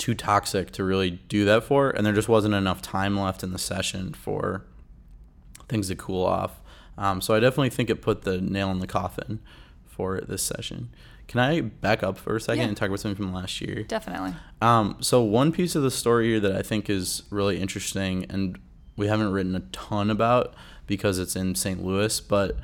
too 0.03 0.15
toxic 0.15 0.71
to 0.73 0.83
really 0.85 1.11
do 1.11 1.45
that 1.45 1.63
for. 1.63 1.91
And 1.91 2.05
there 2.05 2.13
just 2.13 2.29
wasn't 2.29 2.55
enough 2.55 2.83
time 2.83 3.17
left 3.19 3.43
in 3.45 3.53
the 3.53 3.59
session 3.59 4.13
for 4.13 4.65
things 5.69 5.89
to 5.89 5.95
cool 5.97 6.25
off. 6.27 6.61
Um, 6.99 7.21
so 7.21 7.35
I 7.35 7.41
definitely 7.41 7.71
think 7.71 7.89
it 7.89 8.03
put 8.03 8.23
the 8.23 8.41
nail 8.41 8.71
in 8.73 8.81
the 8.81 8.87
coffin 8.87 9.41
for 9.87 10.21
this 10.21 10.43
session. 10.43 10.91
Can 11.29 11.39
I 11.41 11.61
back 11.61 12.03
up 12.03 12.19
for 12.19 12.35
a 12.37 12.41
second 12.41 12.63
Yeah. 12.63 12.69
and 12.69 12.77
talk 12.77 12.89
about 12.89 13.01
something 13.01 13.17
from 13.25 13.33
last 13.33 13.61
year? 13.61 13.85
Definitely. 13.85 14.35
Um, 14.61 14.97
so 15.01 15.23
one 15.23 15.53
piece 15.53 15.75
of 15.77 15.83
the 15.83 15.91
story 15.91 16.27
here 16.31 16.41
that 16.41 16.57
I 16.57 16.63
think 16.63 16.91
is 16.91 17.23
really 17.31 17.61
interesting, 17.61 18.27
and 18.29 18.59
we 18.97 19.07
haven't 19.07 19.31
written 19.33 19.55
a 19.55 19.61
ton 19.71 20.11
about 20.11 20.53
because 20.87 21.19
it's 21.19 21.37
in 21.37 21.55
St. 21.55 21.83
Louis, 21.83 22.21
but 22.21 22.57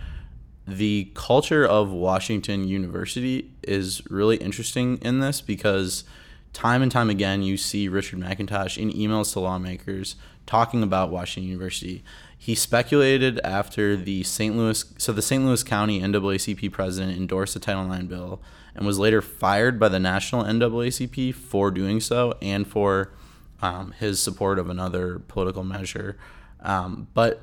the 0.66 1.11
culture 1.14 1.64
of 1.64 1.90
Washington 1.92 2.66
University 2.68 3.51
is 3.62 4.03
really 4.11 4.37
interesting 4.37 4.98
in 5.03 5.20
this 5.20 5.40
because 5.40 6.05
time 6.53 6.83
and 6.83 6.91
time 6.91 7.11
again 7.11 7.43
you 7.43 7.57
see 7.57 7.89
Richard 7.89 8.19
McIntosh 8.19 8.79
in 8.79 8.91
emails 8.91 9.33
to 9.33 9.41
lawmakers 9.41 10.17
talking 10.47 10.83
about 10.83 11.11
Washington 11.11 11.49
University. 11.49 12.03
He 12.37 12.55
speculated 12.55 13.39
after 13.45 13.97
the 13.97 14.23
St. 14.23 14.57
Louis, 14.57 14.85
so 14.97 15.13
the 15.13 15.21
St. 15.21 15.45
Louis 15.45 15.63
County 15.63 16.01
NAACP 16.01 16.73
president 16.73 17.17
endorsed 17.17 17.55
the 17.55 17.61
Title 17.61 17.93
IX 17.93 18.05
bill 18.05 18.41
and 18.75 18.87
was 18.87 18.99
later 18.99 19.21
fired 19.21 19.79
by 19.79 19.89
the 19.89 20.01
national 20.01 20.45
NAACP 20.45 21.35
for 21.35 21.71
doing 21.71 22.01
so 22.01 22.35
and 22.41 22.67
for 22.67 23.13
um, 23.61 23.93
his 23.99 24.21
support 24.21 24.59
of 24.59 24.71
another 24.71 25.19
political 25.19 25.65
measure. 25.65 26.17
Um, 26.61 27.09
but 27.13 27.43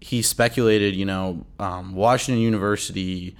he 0.00 0.22
speculated, 0.22 0.96
you 0.96 1.04
know, 1.04 1.46
um, 1.60 1.94
Washington 1.94 2.42
University 2.42 3.36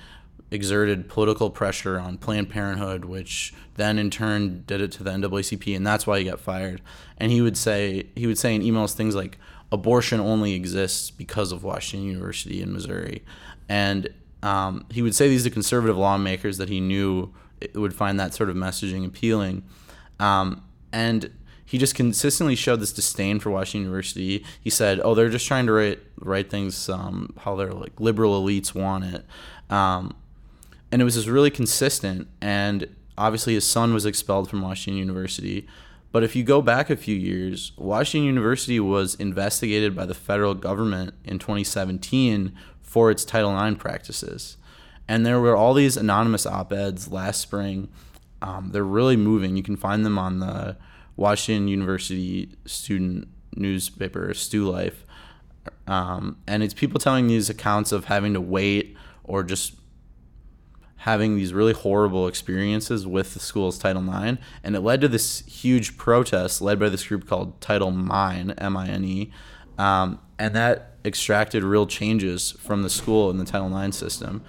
exerted 0.52 1.08
political 1.08 1.50
pressure 1.50 1.98
on 1.98 2.18
Planned 2.18 2.50
Parenthood, 2.50 3.06
which 3.06 3.54
then 3.76 3.98
in 3.98 4.10
turn 4.10 4.64
did 4.66 4.80
it 4.82 4.92
to 4.92 5.02
the 5.02 5.10
NAACP, 5.10 5.74
and 5.74 5.86
that's 5.86 6.06
why 6.06 6.18
he 6.18 6.24
got 6.24 6.38
fired. 6.38 6.82
And 7.16 7.32
he 7.32 7.40
would 7.40 7.56
say 7.56 8.06
he 8.14 8.26
would 8.26 8.38
say 8.38 8.54
in 8.54 8.62
emails 8.62 8.92
things 8.92 9.16
like 9.16 9.38
abortion 9.72 10.20
only 10.20 10.52
exists 10.52 11.10
because 11.10 11.50
of 11.50 11.64
Washington 11.64 12.06
University 12.06 12.60
in 12.62 12.72
Missouri, 12.72 13.24
and 13.68 14.08
um, 14.42 14.84
he 14.90 15.00
would 15.00 15.14
say 15.14 15.28
these 15.28 15.44
to 15.44 15.50
conservative 15.50 15.96
lawmakers 15.96 16.58
that 16.58 16.68
he 16.68 16.80
knew 16.80 17.32
would 17.74 17.94
find 17.94 18.20
that 18.20 18.34
sort 18.34 18.50
of 18.50 18.56
messaging 18.56 19.06
appealing, 19.06 19.62
um, 20.20 20.62
and 20.92 21.30
he 21.64 21.78
just 21.78 21.94
consistently 21.94 22.54
showed 22.54 22.80
this 22.80 22.92
disdain 22.92 23.40
for 23.40 23.50
Washington 23.50 23.86
University. 23.86 24.44
He 24.60 24.68
said, 24.68 25.00
"Oh, 25.02 25.14
they're 25.14 25.30
just 25.30 25.46
trying 25.46 25.64
to 25.64 25.72
write 25.72 26.00
write 26.20 26.50
things 26.50 26.90
um, 26.90 27.32
how 27.38 27.56
they're 27.56 27.72
like 27.72 27.98
liberal 27.98 28.44
elites 28.44 28.74
want 28.74 29.04
it," 29.04 29.24
um, 29.70 30.14
and 30.92 31.00
it 31.00 31.04
was 31.06 31.14
just 31.14 31.26
really 31.26 31.50
consistent. 31.50 32.28
And 32.40 32.86
obviously, 33.16 33.54
his 33.54 33.66
son 33.66 33.94
was 33.94 34.04
expelled 34.06 34.48
from 34.50 34.60
Washington 34.60 34.98
University. 34.98 35.66
But 36.12 36.22
if 36.22 36.36
you 36.36 36.44
go 36.44 36.60
back 36.60 36.90
a 36.90 36.96
few 36.96 37.16
years, 37.16 37.72
Washington 37.78 38.26
University 38.26 38.78
was 38.78 39.14
investigated 39.14 39.96
by 39.96 40.04
the 40.04 40.14
federal 40.14 40.54
government 40.54 41.14
in 41.24 41.38
2017 41.38 42.52
for 42.82 43.10
its 43.10 43.24
Title 43.24 43.58
IX 43.58 43.78
practices. 43.78 44.58
And 45.08 45.24
there 45.24 45.40
were 45.40 45.56
all 45.56 45.72
these 45.72 45.96
anonymous 45.96 46.44
op 46.44 46.72
eds 46.72 47.10
last 47.10 47.40
spring. 47.40 47.88
Um, 48.42 48.70
they're 48.72 48.84
really 48.84 49.16
moving. 49.16 49.56
You 49.56 49.62
can 49.62 49.76
find 49.76 50.04
them 50.04 50.18
on 50.18 50.40
the 50.40 50.76
Washington 51.16 51.68
University 51.68 52.50
student 52.66 53.28
newspaper, 53.56 54.34
Stu 54.34 54.68
Life. 54.68 55.06
Um, 55.86 56.36
and 56.46 56.62
it's 56.62 56.74
people 56.74 57.00
telling 57.00 57.28
these 57.28 57.48
accounts 57.48 57.92
of 57.92 58.06
having 58.06 58.34
to 58.34 58.40
wait 58.40 58.96
or 59.24 59.42
just 59.42 59.74
having 61.02 61.34
these 61.34 61.52
really 61.52 61.72
horrible 61.72 62.28
experiences 62.28 63.04
with 63.04 63.34
the 63.34 63.40
school's 63.40 63.76
Title 63.76 64.02
IX. 64.02 64.38
And 64.62 64.76
it 64.76 64.80
led 64.82 65.00
to 65.00 65.08
this 65.08 65.40
huge 65.46 65.96
protest 65.96 66.62
led 66.62 66.78
by 66.78 66.88
this 66.88 67.04
group 67.04 67.26
called 67.26 67.60
Title 67.60 67.90
Mine, 67.90 68.52
M 68.52 68.76
I 68.76 68.86
N 68.86 69.04
E. 69.04 69.32
Um, 69.78 70.20
and 70.38 70.54
that 70.54 70.94
extracted 71.04 71.64
real 71.64 71.88
changes 71.88 72.52
from 72.52 72.84
the 72.84 72.90
school 72.90 73.30
and 73.30 73.40
the 73.40 73.44
Title 73.44 73.76
IX 73.76 73.96
system. 73.96 74.44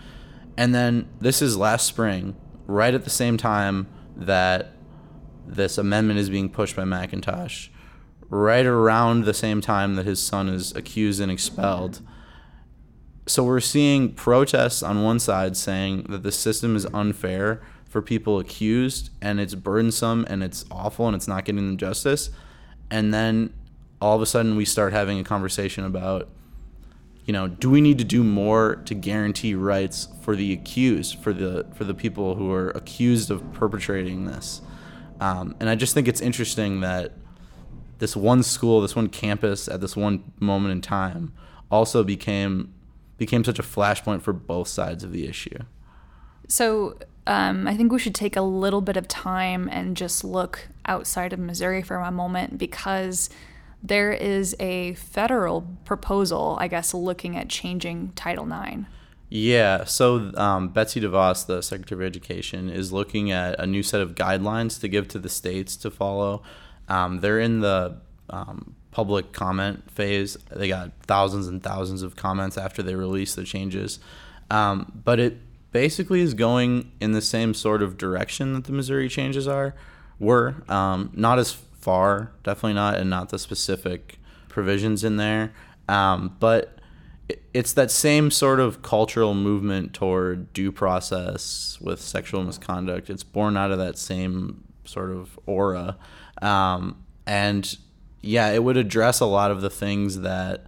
And 0.56 0.76
then 0.76 1.10
this 1.20 1.42
is 1.42 1.58
last 1.58 1.88
spring, 1.88 2.36
right 2.68 2.94
at 2.94 3.04
the 3.04 3.10
same 3.10 3.36
time 3.36 3.88
that 4.16 4.74
this 5.48 5.80
amendment 5.80 6.20
is 6.20 6.30
being 6.30 6.50
pushed 6.50 6.76
by 6.76 6.84
McIntosh, 6.84 7.70
right 8.30 8.66
around 8.66 9.26
the 9.26 9.34
same 9.34 9.60
time 9.60 9.96
that 9.96 10.06
his 10.06 10.22
son 10.22 10.50
is 10.50 10.72
accused 10.76 11.20
and 11.20 11.32
expelled. 11.32 12.02
So 13.26 13.44
we're 13.44 13.62
seeing 13.62 14.14
protests 14.14 14.84
on 14.84 15.04
one 15.04 15.20
side 15.20 15.56
saying 15.56 16.08
that 16.10 16.24
the 16.24 16.32
system 16.32 16.76
is 16.76 16.86
unfair 16.94 17.62
for 17.88 18.02
people 18.02 18.40
accused 18.40 19.12
and 19.22 19.40
it's 19.40 19.56
burdensome 19.56 20.26
and 20.28 20.44
it's 20.44 20.66
awful 20.70 21.08
and 21.08 21.16
it's 21.16 21.28
not 21.28 21.46
getting 21.46 21.66
them 21.68 21.78
justice. 21.78 22.32
And 22.92 23.14
then 23.14 23.54
all 24.02 24.16
of 24.16 24.22
a 24.22 24.26
sudden 24.26 24.56
we 24.56 24.66
start 24.66 24.92
having 24.92 25.20
a 25.20 25.24
conversation 25.24 25.86
about 25.86 26.30
you 27.26 27.32
know, 27.32 27.48
do 27.48 27.70
we 27.70 27.80
need 27.80 27.98
to 28.00 28.04
do 28.04 28.24
more 28.24 28.76
to 28.86 28.94
guarantee 28.94 29.56
rights 29.56 30.10
for 30.22 30.36
the 30.36 30.52
accused, 30.52 31.20
for 31.20 31.32
the 31.32 31.66
for 31.74 31.86
the 31.86 31.94
people 31.94 32.36
who 32.36 32.52
are 32.52 32.72
accused 32.72 33.32
of 33.32 33.54
perpetrating 33.54 34.26
this? 34.26 34.62
Um, 35.22 35.56
and 35.62 35.70
I 35.70 35.76
just 35.76 35.94
think 35.94 36.08
it's 36.08 36.20
interesting 36.20 36.82
that 36.82 37.14
this 38.00 38.16
one 38.16 38.44
school, 38.44 38.82
this 38.82 38.96
one 38.96 39.08
campus, 39.08 39.70
at 39.70 39.80
this 39.80 39.96
one 39.96 40.34
moment 40.40 40.74
in 40.74 40.82
time, 40.82 41.32
also 41.72 42.04
became 42.04 42.74
became 43.18 43.44
such 43.44 43.60
a 43.60 43.64
flashpoint 43.64 44.22
for 44.22 44.34
both 44.34 44.68
sides 44.68 45.04
of 45.04 45.12
the 45.12 45.28
issue. 45.28 45.60
So 46.48 46.98
um, 47.26 47.68
I 47.68 47.76
think 47.76 47.92
we 47.92 48.00
should 48.00 48.16
take 48.16 48.36
a 48.36 48.42
little 48.42 48.82
bit 48.82 48.98
of 48.98 49.08
time 49.08 49.70
and 49.72 49.96
just 49.96 50.24
look 50.24 50.68
outside 50.86 51.34
of 51.34 51.40
Missouri 51.40 51.82
for 51.82 51.98
a 51.98 52.12
moment 52.12 52.58
because 52.58 53.30
there 53.82 54.12
is 54.12 54.56
a 54.60 54.94
federal 54.96 55.62
proposal, 55.86 56.58
I 56.60 56.68
guess, 56.68 56.94
looking 56.94 57.38
at 57.38 57.50
changing 57.50 58.14
Title 58.16 58.50
IX. 58.52 58.84
Yeah, 59.30 59.86
so 59.86 60.32
um, 60.36 60.70
Betsy 60.70 61.02
DeVos, 61.02 61.48
the 61.48 61.62
Secretary 61.62 62.06
of 62.06 62.08
Education, 62.08 62.70
is 62.70 62.94
looking 62.94 63.32
at 63.32 63.60
a 63.60 63.66
new 63.66 63.82
set 63.82 64.00
of 64.00 64.16
guidelines 64.16 64.80
to 64.82 64.88
give 64.88 65.08
to 65.10 65.20
the 65.20 65.30
states 65.30 65.76
to 65.78 65.90
follow. 65.90 66.44
Um, 66.88 67.20
they're 67.20 67.40
in 67.40 67.62
the 67.62 67.98
um, 68.30 68.76
public 68.94 69.34
comment 69.34 69.90
phase. 69.90 70.38
They 70.52 70.68
got 70.68 70.92
thousands 71.02 71.48
and 71.48 71.62
thousands 71.62 72.04
of 72.04 72.16
comments 72.16 72.58
after 72.58 72.84
they 72.84 72.96
released 72.96 73.36
the 73.36 73.44
changes. 73.44 74.00
Um, 74.52 75.02
but 75.04 75.20
it 75.20 75.38
basically 75.72 76.22
is 76.22 76.36
going 76.36 76.92
in 77.02 77.12
the 77.12 77.22
same 77.22 77.56
sort 77.56 77.82
of 77.82 77.98
direction 77.98 78.54
that 78.54 78.66
the 78.66 78.72
Missouri 78.72 79.10
changes 79.10 79.48
are 79.48 79.74
were. 80.20 80.64
Um, 80.70 81.10
not 81.14 81.40
as 81.40 81.52
far, 81.52 82.32
definitely 82.44 82.76
not, 82.76 82.96
and 82.96 83.10
not 83.10 83.30
the 83.30 83.40
specific 83.40 84.20
provisions 84.48 85.04
in 85.04 85.18
there. 85.18 85.52
Um, 85.90 86.38
but 86.40 86.78
it's 87.54 87.74
that 87.74 87.90
same 87.90 88.30
sort 88.30 88.60
of 88.60 88.84
cultural 88.84 89.34
movement 89.34 89.94
toward 89.94 90.54
due 90.54 90.72
process 90.72 91.80
with 91.82 92.00
sexual 92.00 92.44
misconduct. 92.44 93.10
It's 93.10 93.24
born 93.24 93.58
out 93.58 93.72
of 93.72 93.80
that 93.80 93.98
same 93.98 94.64
sort 94.86 95.10
of 95.10 95.40
aura. 95.48 95.98
Um, 96.42 97.04
and 97.26 97.78
yeah, 98.24 98.50
it 98.50 98.64
would 98.64 98.78
address 98.78 99.20
a 99.20 99.26
lot 99.26 99.52
of 99.52 99.62
the 99.62 99.70
things 99.70 100.22
that 100.22 100.66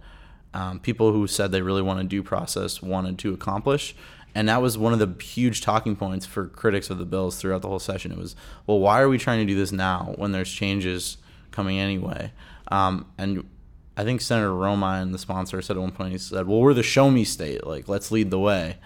um, 0.54 0.78
people 0.78 1.12
who 1.12 1.26
said 1.26 1.50
they 1.50 1.62
really 1.62 1.82
want 1.82 1.98
a 1.98 2.04
due 2.04 2.22
process 2.22 2.80
wanted 2.80 3.18
to 3.18 3.34
accomplish. 3.34 3.96
And 4.34 4.50
that 4.50 4.60
was 4.60 4.76
one 4.76 4.92
of 4.92 4.98
the 4.98 5.24
huge 5.24 5.62
talking 5.62 5.96
points 5.96 6.26
for 6.26 6.46
critics 6.46 6.90
of 6.90 6.98
the 6.98 7.06
bills 7.06 7.38
throughout 7.38 7.62
the 7.62 7.68
whole 7.68 7.78
session. 7.78 8.12
It 8.12 8.18
was, 8.18 8.36
well, 8.66 8.78
why 8.78 9.00
are 9.00 9.08
we 9.08 9.16
trying 9.16 9.38
to 9.38 9.50
do 9.50 9.58
this 9.58 9.72
now 9.72 10.12
when 10.16 10.32
there's 10.32 10.52
changes 10.52 11.16
coming 11.50 11.78
anyway? 11.78 12.30
Um, 12.68 13.06
and 13.16 13.48
I 13.96 14.04
think 14.04 14.20
Senator 14.20 14.50
Romine, 14.50 15.12
the 15.12 15.18
sponsor, 15.18 15.62
said 15.62 15.76
at 15.76 15.80
one 15.80 15.92
point, 15.92 16.12
he 16.12 16.18
said, 16.18 16.46
well, 16.46 16.60
we're 16.60 16.74
the 16.74 16.82
show 16.82 17.10
me 17.10 17.24
state. 17.24 17.66
Like, 17.66 17.88
let's 17.88 18.10
lead 18.10 18.30
the 18.30 18.38
way. 18.38 18.76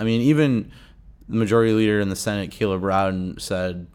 I 0.00 0.02
mean, 0.02 0.20
even 0.22 0.72
the 1.28 1.36
majority 1.36 1.72
leader 1.72 2.00
in 2.00 2.08
the 2.08 2.16
Senate, 2.16 2.50
Caleb 2.50 2.82
Rowden, 2.82 3.38
said 3.38 3.86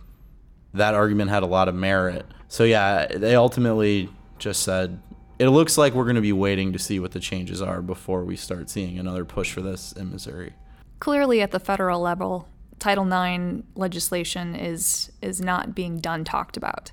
that 0.74 0.94
argument 0.94 1.30
had 1.30 1.44
a 1.44 1.48
lot 1.48 1.68
of 1.68 1.76
merit. 1.76 2.26
So, 2.48 2.64
yeah, 2.64 3.08
they 3.08 3.36
ultimately 3.36 4.10
just 4.42 4.64
said, 4.64 5.02
it 5.40 5.48
looks 5.50 5.78
like 5.78 5.94
we're 5.94 6.04
going 6.04 6.16
to 6.16 6.22
be 6.22 6.34
waiting 6.34 6.74
to 6.74 6.80
see 6.80 7.00
what 7.00 7.12
the 7.12 7.20
changes 7.20 7.62
are 7.62 7.82
before 7.82 8.26
we 8.26 8.36
start 8.36 8.70
seeing 8.70 9.00
another 9.00 9.24
push 9.24 9.54
for 9.54 9.62
this 9.62 9.92
in 9.94 10.12
Missouri. 10.12 10.54
Clearly, 11.00 11.42
at 11.42 11.52
the 11.52 11.60
federal 11.60 12.02
level, 12.02 12.48
Title 12.78 13.06
IX 13.06 13.64
legislation 13.76 14.56
is 14.56 15.12
is 15.22 15.40
not 15.40 15.74
being 15.74 16.00
done 16.00 16.24
talked 16.24 16.58
about. 16.58 16.92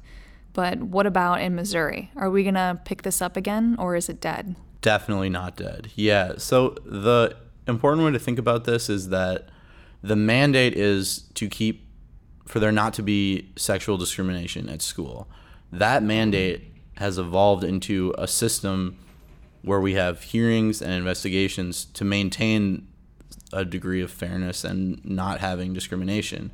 But 0.53 0.83
what 0.83 1.07
about 1.07 1.41
in 1.41 1.55
Missouri? 1.55 2.11
Are 2.17 2.31
we 2.31 2.45
gonna 2.45 2.81
pick 2.85 3.03
this 3.03 3.21
up 3.21 3.37
again, 3.37 3.77
or 3.79 3.97
is 3.97 4.09
it 4.09 4.21
dead? 4.21 4.55
Definitely 4.81 5.31
not 5.31 5.57
dead. 5.57 5.91
Yeah. 5.95 6.35
So 6.39 6.77
the 6.85 7.37
important 7.67 8.05
way 8.05 8.13
to 8.13 8.19
think 8.19 8.39
about 8.39 8.65
this 8.65 8.89
is 8.89 9.09
that 9.09 9.49
the 10.03 10.17
mandate 10.17 10.75
is 10.75 11.29
to 11.35 11.49
keep 11.49 11.87
for 12.47 12.61
there 12.61 12.73
not 12.73 12.95
to 12.95 13.03
be 13.03 13.53
sexual 13.57 13.99
discrimination 13.99 14.69
at 14.69 14.81
school. 14.81 15.29
That 15.71 16.03
mandate 16.03 16.73
has 16.99 17.19
evolved 17.19 17.65
into 17.65 18.15
a 18.19 18.29
system 18.29 18.97
where 19.63 19.81
we 19.81 19.95
have 19.95 20.23
hearings 20.23 20.81
and 20.83 20.93
investigations 20.93 21.85
to 21.85 22.05
maintain 22.05 22.87
a 23.53 23.65
degree 23.65 24.03
of 24.03 24.11
fairness 24.11 24.65
and 24.65 25.05
not 25.05 25.41
having 25.41 25.73
discrimination. 25.73 26.53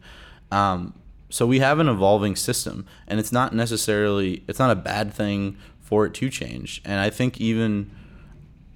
Um, 0.51 0.95
so 1.29 1.47
we 1.47 1.59
have 1.59 1.79
an 1.81 1.89
evolving 1.89 2.37
system, 2.37 2.87
and 3.09 3.19
it's 3.19 3.33
not 3.33 3.53
necessarily 3.53 4.45
it's 4.47 4.59
not 4.59 4.71
a 4.71 4.77
bad 4.77 5.13
thing 5.13 5.57
for 5.81 6.07
it 6.07 6.15
to 6.15 6.31
change. 6.31 6.81
And 6.85 7.01
I 7.01 7.11
think 7.11 7.41
even 7.41 7.91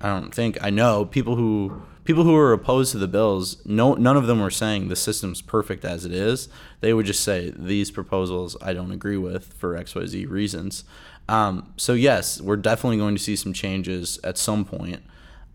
I 0.00 0.08
don't 0.08 0.34
think 0.34 0.58
I 0.62 0.70
know 0.70 1.04
people 1.04 1.36
who 1.36 1.82
people 2.04 2.24
who 2.24 2.34
are 2.34 2.52
opposed 2.52 2.92
to 2.92 2.98
the 2.98 3.06
bills. 3.06 3.64
No, 3.66 3.94
none 3.94 4.16
of 4.16 4.26
them 4.26 4.40
were 4.40 4.50
saying 4.50 4.88
the 4.88 4.96
system's 4.96 5.42
perfect 5.42 5.84
as 5.84 6.04
it 6.04 6.12
is. 6.12 6.48
They 6.80 6.94
would 6.94 7.06
just 7.06 7.22
say 7.22 7.52
these 7.56 7.90
proposals 7.90 8.56
I 8.62 8.72
don't 8.72 8.92
agree 8.92 9.18
with 9.18 9.52
for 9.52 9.76
X 9.76 9.94
Y 9.94 10.06
Z 10.06 10.26
reasons. 10.26 10.84
Um, 11.28 11.72
so 11.76 11.92
yes, 11.92 12.40
we're 12.40 12.56
definitely 12.56 12.96
going 12.96 13.14
to 13.14 13.22
see 13.22 13.36
some 13.36 13.52
changes 13.52 14.18
at 14.24 14.38
some 14.38 14.64
point. 14.64 15.02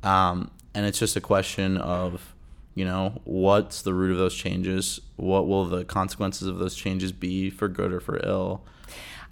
Um, 0.03 0.51
and 0.75 0.85
it's 0.85 0.99
just 0.99 1.15
a 1.15 1.21
question 1.21 1.77
of 1.77 2.33
you 2.75 2.85
know 2.85 3.21
what's 3.23 3.83
the 3.83 3.93
root 3.93 4.11
of 4.11 4.17
those 4.17 4.33
changes 4.33 4.99
what 5.15 5.47
will 5.47 5.65
the 5.65 5.85
consequences 5.85 6.47
of 6.47 6.57
those 6.57 6.73
changes 6.73 7.11
be 7.11 7.51
for 7.51 7.67
good 7.67 7.93
or 7.93 7.99
for 7.99 8.19
ill 8.25 8.63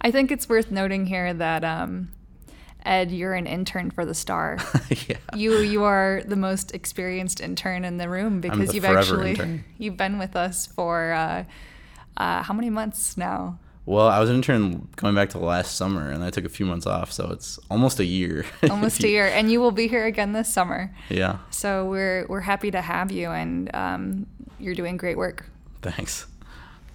I 0.02 0.10
think 0.10 0.32
it's 0.32 0.48
worth 0.48 0.70
noting 0.70 1.06
here 1.06 1.32
that 1.32 1.64
um, 1.64 2.10
Ed, 2.84 3.12
you're 3.12 3.34
an 3.34 3.46
intern 3.46 3.90
for 3.90 4.04
the 4.04 4.14
Star. 4.14 4.58
yeah. 5.08 5.16
You 5.34 5.58
you 5.58 5.84
are 5.84 6.22
the 6.26 6.36
most 6.36 6.74
experienced 6.74 7.40
intern 7.40 7.84
in 7.84 7.98
the 7.98 8.08
room 8.08 8.40
because 8.40 8.70
the 8.70 8.74
you've 8.74 8.84
actually 8.84 9.30
intern. 9.30 9.64
you've 9.78 9.96
been 9.96 10.18
with 10.18 10.34
us 10.34 10.66
for 10.66 11.12
uh, 11.12 11.44
uh, 12.16 12.42
how 12.42 12.52
many 12.52 12.68
months 12.68 13.16
now? 13.16 13.58
Well 13.86 14.06
i 14.08 14.18
was 14.20 14.30
an 14.30 14.36
intern 14.36 14.88
going 14.96 15.14
back 15.14 15.28
to 15.30 15.38
last 15.38 15.76
summer 15.76 16.10
and 16.10 16.22
i 16.22 16.30
took 16.30 16.44
a 16.44 16.48
few 16.48 16.64
months 16.66 16.86
off 16.86 17.10
so 17.12 17.30
it's 17.30 17.58
almost 17.70 17.98
a 18.00 18.04
year 18.04 18.44
Almost 18.70 19.02
a 19.04 19.08
year, 19.08 19.26
and 19.26 19.50
you 19.50 19.60
will 19.60 19.72
be 19.72 19.88
here 19.88 20.06
again 20.06 20.32
this 20.32 20.52
summer. 20.52 20.94
yeah 21.08 21.38
So 21.50 21.86
we're 21.86 22.26
we're 22.28 22.40
happy 22.40 22.70
to 22.70 22.80
have 22.80 23.10
you, 23.10 23.30
and 23.30 23.74
um, 23.74 24.26
you're 24.58 24.74
doing 24.74 24.96
great 24.96 25.16
work. 25.16 25.46
thanks 25.82 26.26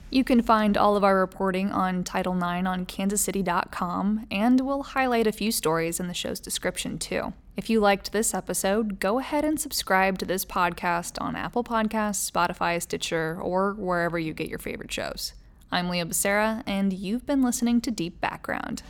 You 0.10 0.24
can 0.24 0.42
find 0.42 0.78
all 0.78 0.96
of 0.96 1.04
our 1.04 1.20
reporting 1.20 1.72
on 1.72 2.04
Title 2.06 2.34
IX 2.38 2.66
on 2.66 2.86
kansascity.com, 2.86 4.26
and 4.32 4.62
we'll 4.62 4.84
highlight 4.84 5.28
a 5.28 5.32
few 5.34 5.52
stories 5.52 6.00
in 6.00 6.08
the 6.08 6.14
show's 6.14 6.40
description 6.40 6.98
too. 6.98 7.34
If 7.58 7.70
you 7.70 7.80
liked 7.82 8.12
this 8.14 8.34
episode, 8.34 9.00
go 9.00 9.20
ahead 9.20 9.44
and 9.44 9.60
subscribe 9.60 10.18
to 10.20 10.26
this 10.26 10.46
podcast 10.46 11.22
on 11.22 11.36
Apple 11.36 11.64
Podcasts, 11.64 12.32
Spotify, 12.32 12.82
Stitcher, 12.82 13.38
or 13.42 13.74
wherever 13.74 14.18
you 14.18 14.34
get 14.34 14.48
your 14.48 14.60
favorite 14.60 14.92
shows. 14.94 15.34
I'm 15.70 15.90
Leah 15.90 16.06
Becerra, 16.06 16.64
and 16.66 16.94
you've 16.94 17.26
been 17.26 17.42
listening 17.42 17.82
to 17.82 17.92
Deep 17.92 18.22
Background. 18.22 18.84